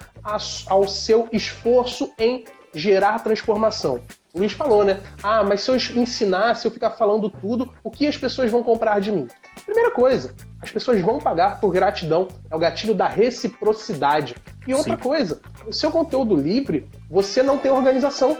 [0.68, 4.00] ao seu esforço em gerar transformação.
[4.36, 5.00] O Luiz falou, né?
[5.22, 8.62] Ah, mas se eu ensinar, se eu ficar falando tudo, o que as pessoas vão
[8.62, 9.26] comprar de mim?
[9.64, 12.28] Primeira coisa, as pessoas vão pagar por gratidão.
[12.50, 14.36] É o gatilho da reciprocidade.
[14.68, 15.02] E outra Sim.
[15.02, 18.36] coisa, o seu conteúdo livre, você não tem organização.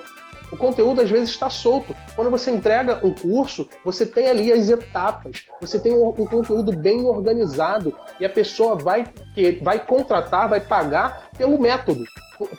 [0.52, 1.94] O conteúdo às vezes está solto.
[2.14, 6.72] Quando você entrega um curso, você tem ali as etapas, você tem um, um conteúdo
[6.72, 9.04] bem organizado e a pessoa vai,
[9.62, 12.04] vai contratar, vai pagar pelo método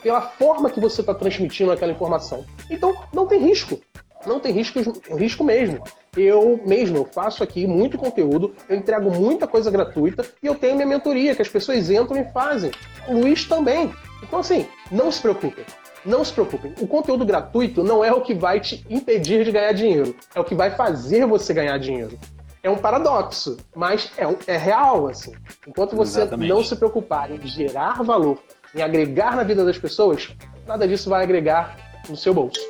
[0.02, 2.44] pela forma que você está transmitindo aquela informação.
[2.70, 3.80] Então, não tem risco.
[4.26, 4.80] Não tem risco,
[5.16, 5.82] risco mesmo.
[6.16, 10.74] Eu mesmo eu faço aqui muito conteúdo, eu entrego muita coisa gratuita e eu tenho
[10.74, 12.72] minha mentoria, que as pessoas entram e fazem.
[13.06, 13.94] O Luiz também.
[14.22, 15.64] Então, assim, não se preocupe.
[16.04, 19.72] Não se preocupem, o conteúdo gratuito não é o que vai te impedir de ganhar
[19.72, 22.18] dinheiro, é o que vai fazer você ganhar dinheiro.
[22.62, 25.32] É um paradoxo, mas é, é real, assim.
[25.66, 26.48] Enquanto você Exatamente.
[26.48, 28.38] não se preocupar em gerar valor,
[28.74, 30.30] em agregar na vida das pessoas,
[30.66, 31.76] nada disso vai agregar
[32.08, 32.60] no seu bolso.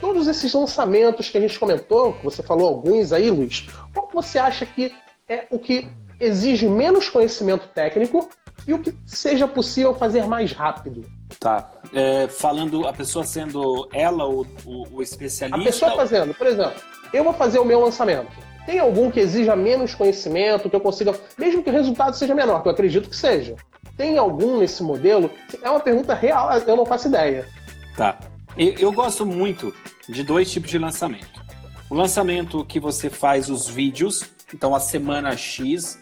[0.00, 4.38] Todos esses lançamentos que a gente comentou, que você falou alguns aí, Luiz, qual você
[4.38, 4.92] acha que
[5.28, 5.88] é o que
[6.20, 8.28] exige menos conhecimento técnico
[8.68, 11.02] e o que seja possível fazer mais rápido?
[11.40, 11.72] Tá.
[11.94, 15.58] É, falando, a pessoa sendo ela o, o, o especialista.
[15.58, 16.74] A pessoa fazendo, por exemplo,
[17.10, 18.30] eu vou fazer o meu lançamento.
[18.66, 22.60] Tem algum que exija menos conhecimento, que eu consiga, mesmo que o resultado seja menor,
[22.60, 23.56] que eu acredito que seja.
[23.96, 25.30] Tem algum nesse modelo?
[25.62, 27.48] É uma pergunta real, eu não faço ideia.
[27.96, 28.18] Tá.
[28.54, 29.74] Eu, eu gosto muito
[30.06, 31.42] de dois tipos de lançamento.
[31.88, 35.98] O lançamento que você faz os vídeos, então a semana X,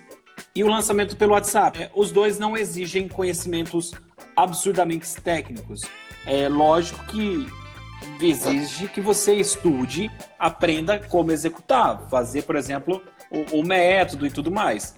[0.55, 1.83] e o lançamento pelo WhatsApp.
[1.83, 3.92] É, os dois não exigem conhecimentos
[4.37, 5.83] absurdamente técnicos.
[6.27, 7.46] É lógico que
[8.20, 14.51] exige que você estude, aprenda como executar, fazer, por exemplo, o, o método e tudo
[14.51, 14.94] mais.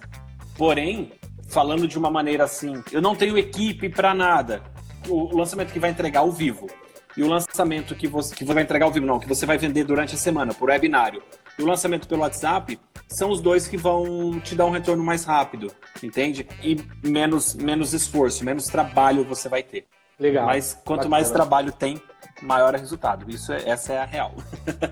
[0.57, 1.11] Porém,
[1.47, 4.61] falando de uma maneira assim, eu não tenho equipe para nada.
[5.07, 6.67] O lançamento que vai entregar ao vivo
[7.15, 9.83] e o lançamento que você, que vai entregar ao vivo, não, que você vai vender
[9.83, 11.21] durante a semana por webinário
[11.57, 15.25] e o lançamento pelo WhatsApp são os dois que vão te dar um retorno mais
[15.25, 16.47] rápido, entende?
[16.63, 19.85] E menos, menos esforço, menos trabalho você vai ter.
[20.19, 20.45] Legal.
[20.45, 21.09] Mas quanto Bacana.
[21.09, 22.01] mais trabalho tem,
[22.41, 23.29] maior é o resultado.
[23.29, 24.35] Isso é, essa é a real.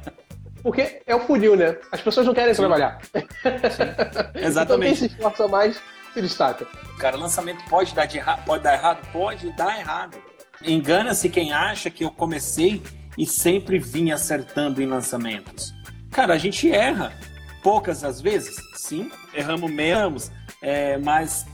[0.64, 1.78] Porque é o funil, né?
[1.92, 2.62] As pessoas não querem Sim.
[2.62, 3.00] trabalhar.
[3.04, 3.22] Sim.
[4.36, 4.64] Exatamente.
[4.64, 5.82] então quem se esforça mais
[6.14, 6.66] se destaca.
[6.98, 9.08] Cara, lançamento pode dar, de pode dar errado?
[9.12, 10.18] Pode dar errado.
[10.64, 12.82] Engana-se quem acha que eu comecei
[13.18, 15.74] e sempre vim acertando em lançamentos.
[16.12, 17.14] Cara, a gente erra.
[17.68, 21.46] Poucas às vezes, sim, erramos menos, é, mas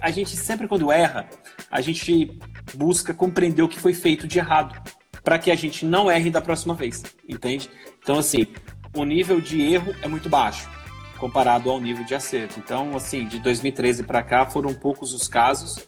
[0.00, 1.28] a gente sempre quando erra,
[1.68, 2.38] a gente
[2.74, 4.80] busca compreender o que foi feito de errado,
[5.24, 7.68] para que a gente não erre da próxima vez, entende?
[8.00, 8.46] Então, assim,
[8.94, 10.70] o nível de erro é muito baixo
[11.18, 12.60] comparado ao nível de acerto.
[12.60, 15.80] Então, assim, de 2013 para cá foram poucos os casos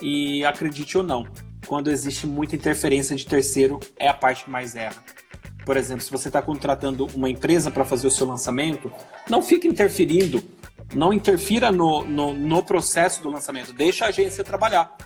[0.00, 1.26] e acredite ou não,
[1.66, 5.02] quando existe muita interferência de terceiro é a parte que mais erra.
[5.68, 8.90] Por exemplo, se você está contratando uma empresa para fazer o seu lançamento,
[9.28, 10.42] não fique interferindo,
[10.94, 14.96] não interfira no, no, no, processo do lançamento, deixa a agência trabalhar.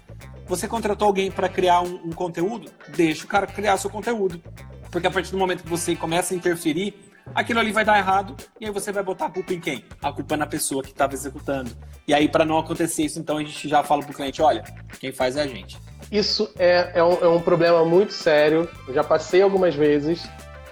[0.46, 4.40] Você contratou alguém para criar um, um conteúdo, deixa o cara criar seu conteúdo.
[4.88, 6.94] Porque a partir do momento que você começa a interferir,
[7.34, 9.84] aquilo ali vai dar errado e aí você vai botar a culpa em quem?
[10.00, 11.76] A culpa na pessoa que estava executando.
[12.06, 14.62] E aí, para não acontecer isso, então a gente já fala para o cliente: olha,
[15.00, 15.76] quem faz é a gente.
[16.12, 18.68] Isso é, é, um, é um problema muito sério.
[18.86, 20.22] Eu já passei algumas vezes.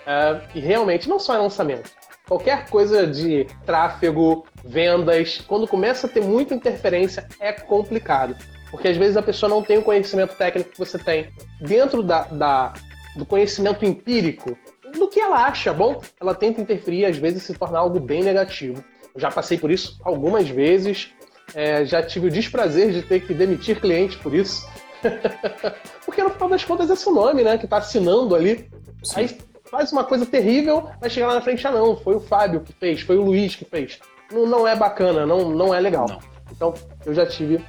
[0.00, 1.90] Uh, e realmente, não só em lançamento.
[2.26, 8.36] Qualquer coisa de tráfego, vendas, quando começa a ter muita interferência, é complicado.
[8.70, 11.32] Porque às vezes a pessoa não tem o conhecimento técnico que você tem.
[11.60, 12.72] Dentro da, da
[13.16, 14.56] do conhecimento empírico,
[14.96, 18.84] do que ela acha bom, ela tenta interferir, às vezes se tornar algo bem negativo.
[19.14, 21.12] Eu já passei por isso algumas vezes,
[21.54, 24.68] é, já tive o desprazer de ter que demitir clientes por isso.
[26.06, 27.58] Porque no final das contas é seu nome, né?
[27.58, 28.70] Que tá assinando ali.
[29.02, 29.20] Sim.
[29.20, 29.38] Aí
[29.70, 32.72] faz uma coisa terrível, vai chegar lá na frente, ah não, foi o Fábio que
[32.72, 33.98] fez, foi o Luiz que fez.
[34.30, 36.06] Não, não é bacana, não, não é legal.
[36.09, 36.18] Não.
[36.50, 36.74] Então,
[37.06, 37.64] eu já tive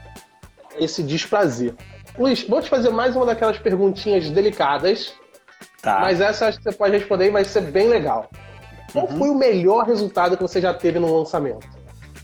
[0.77, 1.75] esse desprazer.
[2.17, 5.13] Luiz, vou te fazer mais uma daquelas perguntinhas delicadas.
[5.81, 5.99] Tá.
[6.01, 8.29] Mas essa acho que você pode responder e vai ser bem legal.
[8.91, 9.17] Qual uhum.
[9.17, 11.67] foi o melhor resultado que você já teve no lançamento?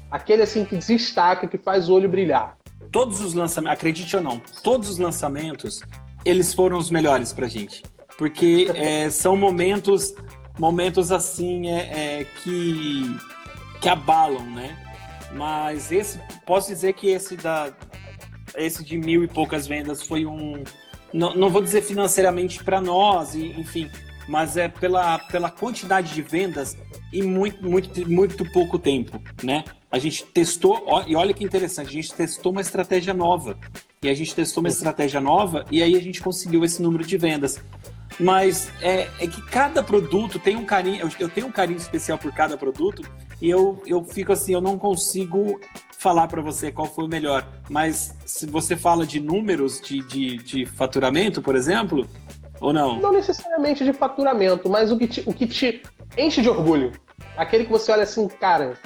[0.10, 2.58] Aquele assim que destaca, que faz o olho brilhar.
[2.92, 5.82] Todos os lançamentos, acredite ou não, todos os lançamentos,
[6.24, 7.84] eles foram os melhores pra gente
[8.18, 10.14] porque é, são momentos
[10.58, 13.16] momentos assim é, é, que
[13.80, 14.76] que abalam, né?
[15.34, 17.72] Mas esse posso dizer que esse da
[18.56, 20.64] esse de mil e poucas vendas foi um
[21.14, 23.90] não, não vou dizer financeiramente para nós, enfim,
[24.28, 26.78] mas é pela, pela quantidade de vendas
[27.14, 29.64] e muito, muito, muito pouco tempo, né?
[29.90, 33.58] A gente testou, e olha que interessante, a gente testou uma estratégia nova.
[34.04, 37.18] E a gente testou uma estratégia nova e aí a gente conseguiu esse número de
[37.18, 37.64] vendas.
[38.20, 42.32] Mas é, é que cada produto tem um carinho, eu, tenho um carinho especial por
[42.34, 43.04] cada produto
[43.40, 45.60] e eu, eu fico assim, eu não consigo
[45.98, 47.48] falar para você qual foi o melhor.
[47.70, 52.08] Mas se você fala de números de, de, de, faturamento, por exemplo,
[52.60, 53.00] ou não?
[53.00, 55.84] Não necessariamente de faturamento, mas o que te, o que te
[56.18, 56.92] enche de orgulho.
[57.36, 58.78] Aquele que você olha assim, cara.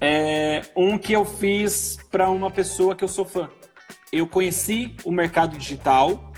[0.00, 3.48] É um que eu fiz para uma pessoa que eu sou fã.
[4.12, 6.32] Eu conheci o mercado digital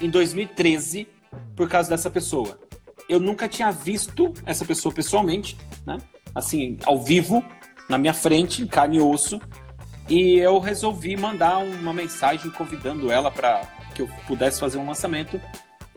[0.00, 1.15] em 2013
[1.54, 2.58] por causa dessa pessoa.
[3.08, 5.56] Eu nunca tinha visto essa pessoa pessoalmente,
[5.86, 5.98] né?
[6.34, 7.44] Assim, ao vivo,
[7.88, 9.40] na minha frente, carne e osso.
[10.08, 13.62] E eu resolvi mandar uma mensagem convidando ela para
[13.94, 15.40] que eu pudesse fazer um lançamento.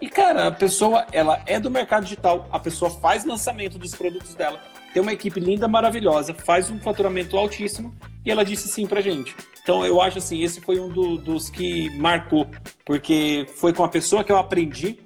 [0.02, 4.34] E cara, a pessoa, ela é do mercado digital, a pessoa faz lançamento dos produtos
[4.34, 4.62] dela,
[4.94, 7.94] tem uma equipe linda, maravilhosa, faz um faturamento altíssimo
[8.26, 9.36] e ela disse sim pra gente.
[9.62, 12.48] Então eu acho assim, esse foi um do, dos que marcou,
[12.86, 15.00] porque foi com a pessoa que eu aprendi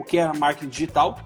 [0.00, 1.18] o que era marketing digital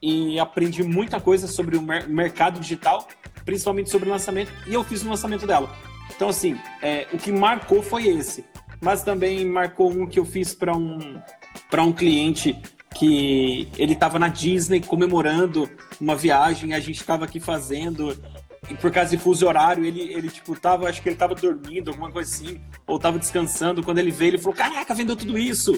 [0.00, 3.08] e aprendi muita coisa sobre o mer mercado digital,
[3.44, 5.74] principalmente sobre o lançamento, e eu fiz o lançamento dela.
[6.14, 8.44] Então, assim, é, o que marcou foi esse.
[8.80, 11.20] Mas também marcou um que eu fiz para um,
[11.78, 12.60] um cliente
[12.96, 18.16] que ele estava na Disney comemorando uma viagem, a gente estava aqui fazendo,
[18.68, 21.90] e por causa de fuso horário, ele, ele tipo, tava, acho que ele estava dormindo,
[21.90, 23.82] alguma coisa assim, ou estava descansando.
[23.82, 25.72] Quando ele veio, ele falou: Caraca, vendeu tudo isso!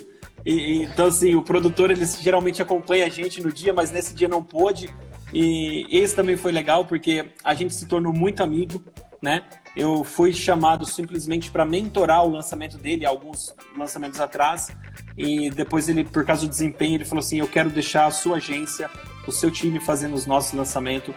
[0.44, 4.28] E, então, assim, o produtor, ele geralmente acompanha a gente no dia, mas nesse dia
[4.28, 4.90] não pôde.
[5.32, 8.82] E esse também foi legal, porque a gente se tornou muito amigo,
[9.22, 9.42] né?
[9.74, 14.68] Eu fui chamado simplesmente para mentorar o lançamento dele, alguns lançamentos atrás,
[15.16, 18.36] e depois ele, por causa do desempenho, ele falou assim: Eu quero deixar a sua
[18.36, 18.88] agência,
[19.26, 21.14] o seu time fazendo os nossos lançamentos.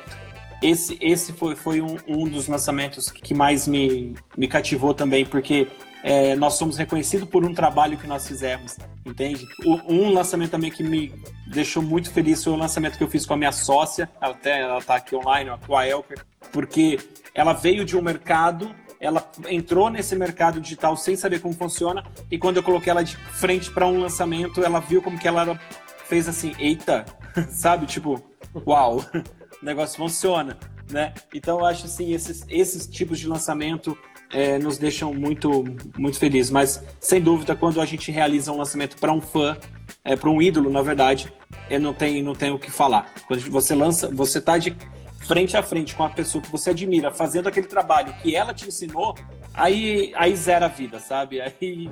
[0.64, 5.68] Esse, esse foi, foi um, um dos lançamentos que mais me, me cativou também, porque
[6.04, 9.48] é, nós somos reconhecidos por um trabalho que nós fizemos, entende?
[9.66, 11.14] O, um lançamento também que me
[11.48, 14.78] deixou muito feliz foi o lançamento que eu fiz com a minha sócia, até ela
[14.78, 17.00] está aqui online, com a Elker, porque
[17.34, 22.38] ela veio de um mercado, ela entrou nesse mercado digital sem saber como funciona, e
[22.38, 25.60] quando eu coloquei ela de frente para um lançamento, ela viu como que ela
[26.06, 27.06] fez assim, eita,
[27.50, 27.86] sabe?
[27.86, 28.24] Tipo,
[28.66, 29.04] uau,
[29.62, 30.58] o negócio funciona,
[30.90, 31.14] né?
[31.34, 33.98] Então eu acho assim, esses, esses tipos de lançamento
[34.32, 35.64] é, nos deixam muito,
[35.98, 36.52] muito felizes.
[36.52, 39.58] Mas, sem dúvida, quando a gente realiza um lançamento para um fã,
[40.04, 41.32] é, para um ídolo, na verdade,
[41.70, 43.14] é, não, tem, não tem o que falar.
[43.28, 44.76] Quando você lança, você está de
[45.20, 48.68] frente a frente com a pessoa que você admira, fazendo aquele trabalho que ela te
[48.68, 49.14] ensinou,
[49.54, 51.42] aí, aí zera a vida, sabe?
[51.44, 51.90] Aí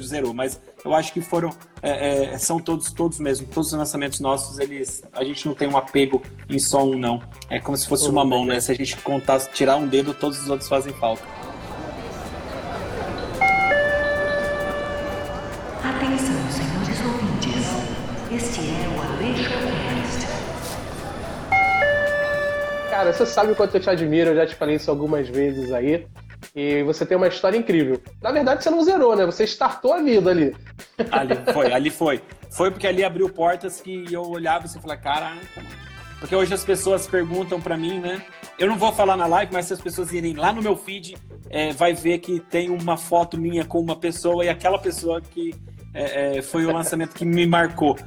[0.00, 0.32] zerou.
[0.32, 1.50] Mas eu acho que foram,
[1.82, 5.68] é, é, são todos, todos mesmo, todos os lançamentos nossos, eles, a gente não tem
[5.68, 7.20] um apego em só um, não.
[7.50, 8.60] É como se fosse uma mão, né?
[8.60, 11.22] Se a gente contar, tirar um dedo, todos os outros fazem falta.
[23.04, 25.70] Cara, você sabe o quanto eu te admiro, eu já te falei isso algumas vezes
[25.72, 26.06] aí.
[26.56, 28.00] E você tem uma história incrível.
[28.22, 29.26] Na verdade, você não zerou, né?
[29.26, 30.56] Você startou a vida ali.
[31.10, 32.22] Ali foi, ali foi.
[32.50, 35.38] Foi porque ali abriu portas que eu olhava e você falava, caraca,
[36.18, 38.22] Porque hoje as pessoas perguntam para mim, né?
[38.58, 41.14] Eu não vou falar na live, mas se as pessoas irem lá no meu feed,
[41.50, 45.54] é, vai ver que tem uma foto minha com uma pessoa e aquela pessoa que
[45.92, 47.98] é, é, foi o lançamento que me marcou.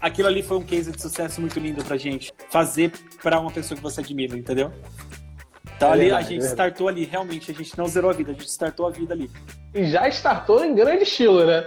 [0.00, 2.32] Aquilo ali foi um case de sucesso muito lindo pra gente.
[2.50, 2.92] Fazer
[3.22, 4.72] para uma pessoa que você admira, entendeu?
[5.76, 8.14] Então é ali verdade, a gente é startou ali, realmente, a gente não zerou a
[8.14, 9.30] vida, a gente startou a vida ali.
[9.74, 11.64] E já startou em grande estilo, né?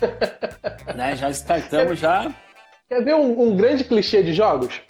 [0.94, 1.16] né?
[1.16, 2.34] Já startamos, já.
[2.88, 4.82] Quer ver um, um grande clichê de jogos?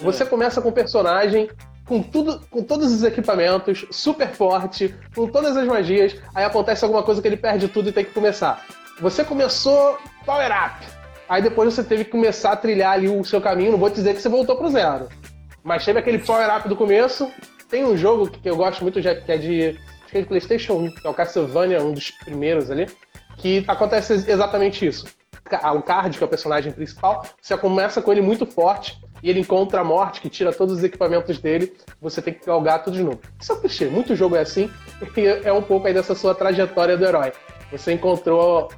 [0.00, 0.26] Você é.
[0.26, 1.48] começa com um personagem
[1.90, 7.02] com tudo, com todos os equipamentos, super forte, com todas as magias, aí acontece alguma
[7.02, 8.64] coisa que ele perde tudo e tem que começar.
[9.00, 10.86] Você começou power up,
[11.30, 14.14] aí depois você teve que começar a trilhar ali o seu caminho, não vou dizer
[14.14, 15.08] que você voltou pro zero.
[15.62, 17.30] Mas teve aquele power-up do começo.
[17.68, 19.78] Tem um jogo que eu gosto muito, que é de,
[20.08, 22.88] que é de PlayStation 1, que é o Castlevania, um dos primeiros ali,
[23.36, 25.06] que acontece exatamente isso.
[25.74, 29.40] O Card, que é o personagem principal, você começa com ele muito forte e ele
[29.40, 33.04] encontra a morte, que tira todos os equipamentos dele, você tem que galgar tudo de
[33.04, 33.20] novo.
[33.40, 34.70] Isso é um clichê, muito jogo é assim,
[35.16, 37.32] e é um pouco aí dessa sua trajetória do herói.
[37.70, 38.68] Você encontrou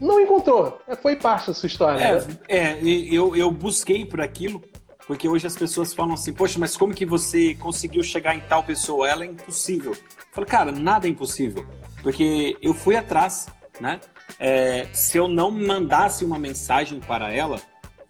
[0.00, 0.80] não encontrou.
[1.02, 2.00] Foi parte da sua história.
[2.00, 2.38] É, né?
[2.48, 4.62] é eu, eu busquei por aquilo,
[5.06, 8.62] porque hoje as pessoas falam assim, poxa, mas como que você conseguiu chegar em tal
[8.62, 9.08] pessoa?
[9.08, 9.92] Ela é impossível.
[9.92, 9.98] Eu
[10.32, 11.66] falo, cara, nada é impossível.
[12.02, 13.48] Porque eu fui atrás,
[13.80, 14.00] né?
[14.38, 17.60] É, se eu não mandasse uma mensagem para ela,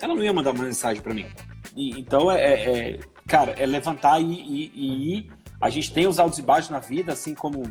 [0.00, 1.26] ela não ia mandar uma mensagem para mim.
[1.74, 5.32] E, então, é, é, é, cara, é levantar e, e, e ir.
[5.60, 7.62] A gente tem os altos e baixos na vida, assim como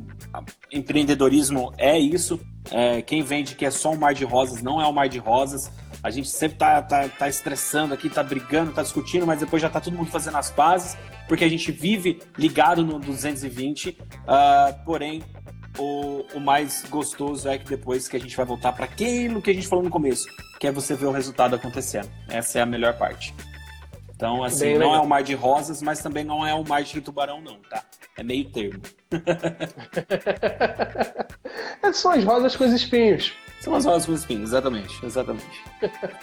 [0.71, 2.39] empreendedorismo é isso.
[2.69, 5.19] É, quem vende que é só um mar de rosas não é um mar de
[5.19, 5.71] rosas.
[6.03, 9.69] A gente sempre tá, tá, tá estressando aqui, tá brigando, tá discutindo, mas depois já
[9.69, 10.97] tá todo mundo fazendo as pazes,
[11.29, 13.89] porque a gente vive ligado no 220.
[13.89, 13.95] Uh,
[14.27, 15.23] ah, porém,
[15.77, 19.51] o, o, mais gostoso é que depois que a gente vai voltar para aquilo que
[19.51, 20.27] a gente falou no começo,
[20.59, 22.09] que é você ver o resultado acontecendo.
[22.27, 23.33] Essa é a melhor parte.
[24.17, 24.95] Então, assim, Bem não legal.
[24.95, 27.83] é um mar de rosas, mas também não é um mar de tubarão, não, tá?
[28.17, 28.81] É meio termo.
[31.83, 33.31] é só as rosas com os espinhos.
[33.61, 35.63] São as rosas com espinhos, exatamente, exatamente.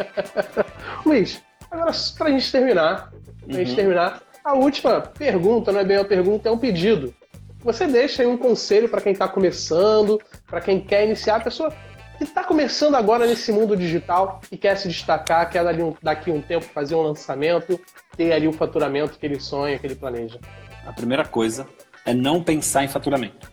[1.07, 1.41] Luiz,
[1.71, 3.53] agora pra gente terminar, pra uhum.
[3.53, 7.15] gente terminar, a última pergunta, não é bem uma pergunta, é um pedido.
[7.61, 11.73] você deixa aí um conselho para quem está começando, para quem quer iniciar, a pessoa
[12.17, 16.31] que está começando agora nesse mundo digital e quer se destacar, quer daqui um, daqui
[16.31, 17.81] um tempo fazer um lançamento,
[18.17, 20.39] ter ali o faturamento que ele sonha, que ele planeja?
[20.87, 21.67] A primeira coisa
[22.05, 23.53] é não pensar em faturamento.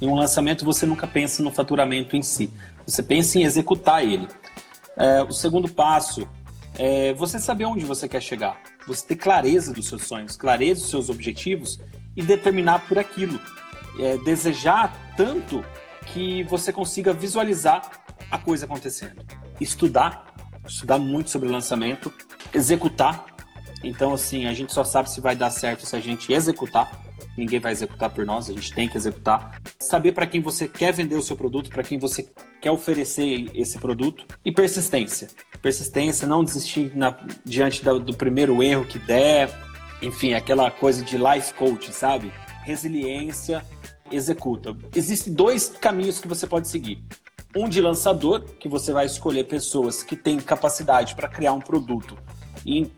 [0.00, 2.50] Em um lançamento, você nunca pensa no faturamento em si.
[2.86, 4.26] Você pensa em executar ele.
[4.96, 6.26] É, o segundo passo
[6.78, 8.58] é você saber onde você quer chegar.
[8.86, 11.78] Você ter clareza dos seus sonhos, clareza dos seus objetivos
[12.16, 13.38] e determinar por aquilo.
[13.98, 15.62] É, desejar tanto
[16.06, 17.99] que você consiga visualizar
[18.30, 19.24] a coisa acontecendo.
[19.60, 20.34] Estudar,
[20.66, 22.12] estudar muito sobre o lançamento,
[22.54, 23.26] executar.
[23.82, 26.90] Então, assim, a gente só sabe se vai dar certo se a gente executar.
[27.36, 29.60] Ninguém vai executar por nós, a gente tem que executar.
[29.78, 32.28] Saber para quem você quer vender o seu produto, para quem você
[32.60, 34.26] quer oferecer esse produto.
[34.44, 35.28] E persistência.
[35.62, 39.50] Persistência, não desistir na, diante do, do primeiro erro que der.
[40.02, 42.32] Enfim, aquela coisa de life coach, sabe?
[42.64, 43.64] Resiliência
[44.10, 44.76] executa.
[44.94, 47.02] Existem dois caminhos que você pode seguir.
[47.54, 52.16] Um de lançador, que você vai escolher pessoas que têm capacidade para criar um produto
[52.64, 52.90] em,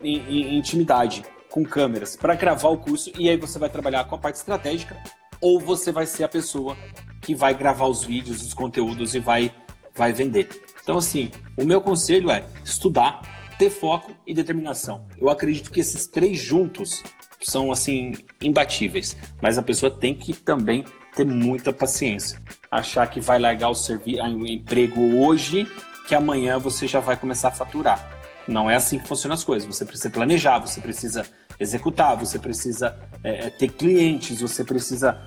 [0.57, 4.35] intimidade com câmeras para gravar o curso e aí você vai trabalhar com a parte
[4.35, 4.97] estratégica
[5.39, 6.75] ou você vai ser a pessoa
[7.21, 9.53] que vai gravar os vídeos, os conteúdos e vai
[9.95, 10.49] vai vender.
[10.81, 13.21] Então assim, o meu conselho é estudar,
[13.59, 15.05] ter foco e determinação.
[15.17, 17.03] Eu acredito que esses três juntos
[17.41, 20.83] são assim imbatíveis, mas a pessoa tem que também
[21.15, 22.39] ter muita paciência.
[22.69, 25.67] Achar que vai largar o, servi o emprego hoje,
[26.07, 28.11] que amanhã você já vai começar a faturar.
[28.47, 29.67] Não é assim que funcionam as coisas.
[29.67, 31.25] Você precisa planejar, você precisa
[31.59, 35.21] executar, você precisa é, é ter clientes, você precisa,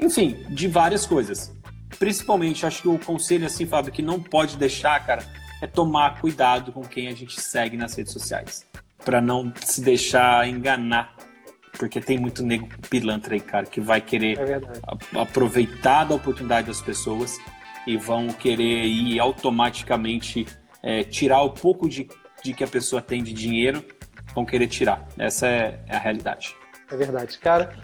[0.00, 1.52] enfim, de várias coisas.
[1.98, 5.24] Principalmente, acho que o conselho, assim, Fábio, que não pode deixar, cara,
[5.62, 8.66] é tomar cuidado com quem a gente segue nas redes sociais.
[9.04, 11.14] para não se deixar enganar
[11.78, 16.80] porque tem muito nego pilantra aí, cara, que vai querer é aproveitar da oportunidade das
[16.80, 17.38] pessoas
[17.86, 20.46] e vão querer ir automaticamente
[20.82, 22.08] é, tirar o pouco de,
[22.42, 23.82] de que a pessoa tem de dinheiro,
[24.34, 25.06] vão querer tirar.
[25.16, 26.54] Essa é, é a realidade.
[26.90, 27.38] É verdade.
[27.38, 27.76] Cara,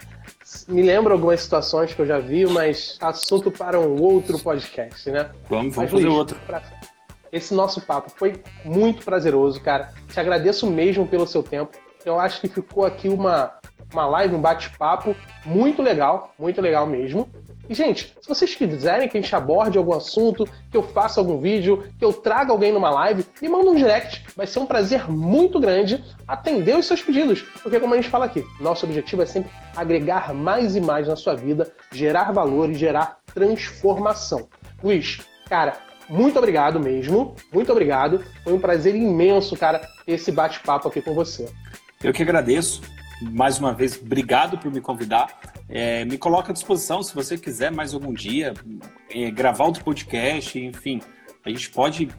[0.67, 5.31] me lembro algumas situações que eu já vi, mas assunto para um outro podcast, né?
[5.49, 6.39] Vamos, vamos mas, fazer Luiz, outro.
[6.45, 6.61] Pra...
[7.31, 9.93] Esse nosso papo foi muito prazeroso, cara.
[10.07, 11.77] Te agradeço mesmo pelo seu tempo.
[12.05, 13.57] Eu acho que ficou aqui uma,
[13.95, 15.15] uma live, um bate-papo
[15.45, 17.29] muito legal, muito legal mesmo.
[17.67, 21.39] E, gente, se vocês quiserem que a gente aborde algum assunto, que eu faça algum
[21.39, 24.23] vídeo, que eu traga alguém numa live, me manda um direct.
[24.35, 27.41] Vai ser um prazer muito grande atender os seus pedidos.
[27.63, 31.15] Porque, como a gente fala aqui, nosso objetivo é sempre agregar mais e mais na
[31.15, 34.47] sua vida, gerar valor e gerar transformação.
[34.83, 35.77] Luiz, cara,
[36.07, 37.35] muito obrigado mesmo.
[37.51, 38.23] Muito obrigado.
[38.43, 41.47] Foi um prazer imenso, cara, esse bate-papo aqui com você.
[42.03, 42.81] Eu que agradeço
[43.21, 45.39] mais uma vez, obrigado por me convidar.
[45.69, 48.53] É, me coloca à disposição se você quiser mais algum dia
[49.09, 51.01] é, gravar outro podcast, enfim.
[51.45, 52.09] A gente pode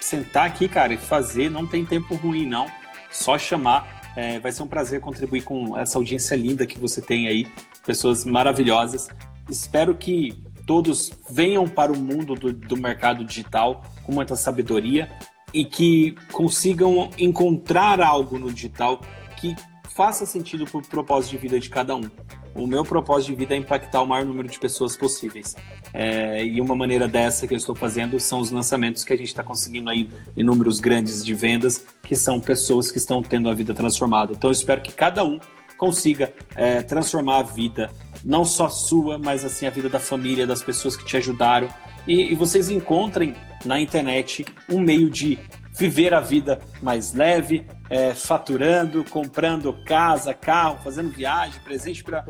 [0.00, 1.50] sentar aqui, cara, e fazer.
[1.50, 2.66] Não tem tempo ruim, não.
[3.10, 4.02] Só chamar.
[4.16, 7.48] É, vai ser um prazer contribuir com essa audiência linda que você tem aí,
[7.84, 9.08] pessoas maravilhosas.
[9.50, 15.10] Espero que todos venham para o mundo do, do mercado digital com muita sabedoria
[15.52, 19.00] e que consigam encontrar algo no digital
[19.36, 19.54] que
[19.94, 22.10] faça sentido para o propósito de vida de cada um.
[22.54, 25.56] O meu propósito de vida é impactar o maior número de pessoas possíveis.
[25.92, 29.28] É, e uma maneira dessa que eu estou fazendo são os lançamentos que a gente
[29.28, 33.54] está conseguindo aí em números grandes de vendas, que são pessoas que estão tendo a
[33.54, 34.32] vida transformada.
[34.32, 35.38] Então eu espero que cada um
[35.76, 37.90] consiga é, transformar a vida,
[38.24, 41.68] não só sua, mas assim a vida da família, das pessoas que te ajudaram.
[42.06, 43.34] E, e vocês encontrem
[43.64, 45.38] na internet um meio de
[45.76, 52.24] viver a vida mais leve, é, faturando, comprando casa, carro, fazendo viagem, presente para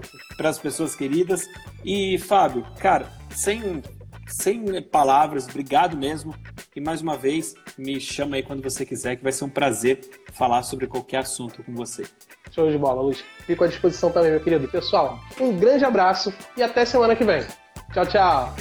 [0.51, 1.49] as pessoas queridas.
[1.83, 3.83] E, Fábio, cara, sem,
[4.27, 6.35] sem palavras, obrigado mesmo.
[6.77, 10.01] E mais uma vez, me chama aí quando você quiser, que vai ser um prazer
[10.35, 12.05] falar sobre qualquer assunto com você.
[12.51, 13.25] Show de bola, Luiz.
[13.47, 14.69] Fico à disposição também, meu querido.
[14.69, 17.43] Pessoal, um grande abraço e até semana que vem.
[17.91, 18.55] Tchau, tchau.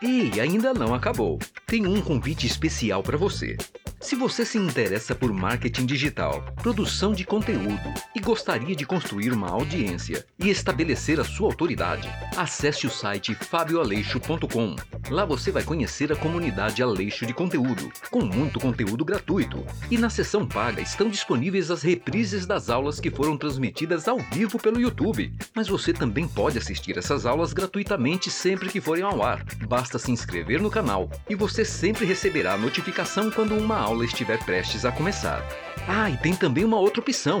[0.00, 1.38] E ainda não acabou.
[1.66, 3.58] Tem um convite especial para você.
[4.00, 9.48] Se você se interessa por marketing digital, produção de conteúdo e gostaria de construir uma
[9.48, 12.06] audiência e estabelecer a sua autoridade,
[12.36, 14.76] acesse o site fabioaleixo.com.
[15.08, 19.64] Lá você vai conhecer a comunidade Aleixo de conteúdo, com muito conteúdo gratuito.
[19.90, 24.58] E na seção paga estão disponíveis as reprises das aulas que foram transmitidas ao vivo
[24.58, 25.32] pelo YouTube.
[25.54, 29.42] Mas você também pode assistir essas aulas gratuitamente sempre que forem ao ar.
[29.66, 34.38] Basta se inscrever no canal e você sempre receberá a notificação quando uma aula estiver
[34.44, 35.42] prestes a começar.
[35.88, 37.40] Ah, e tem também uma outra opção,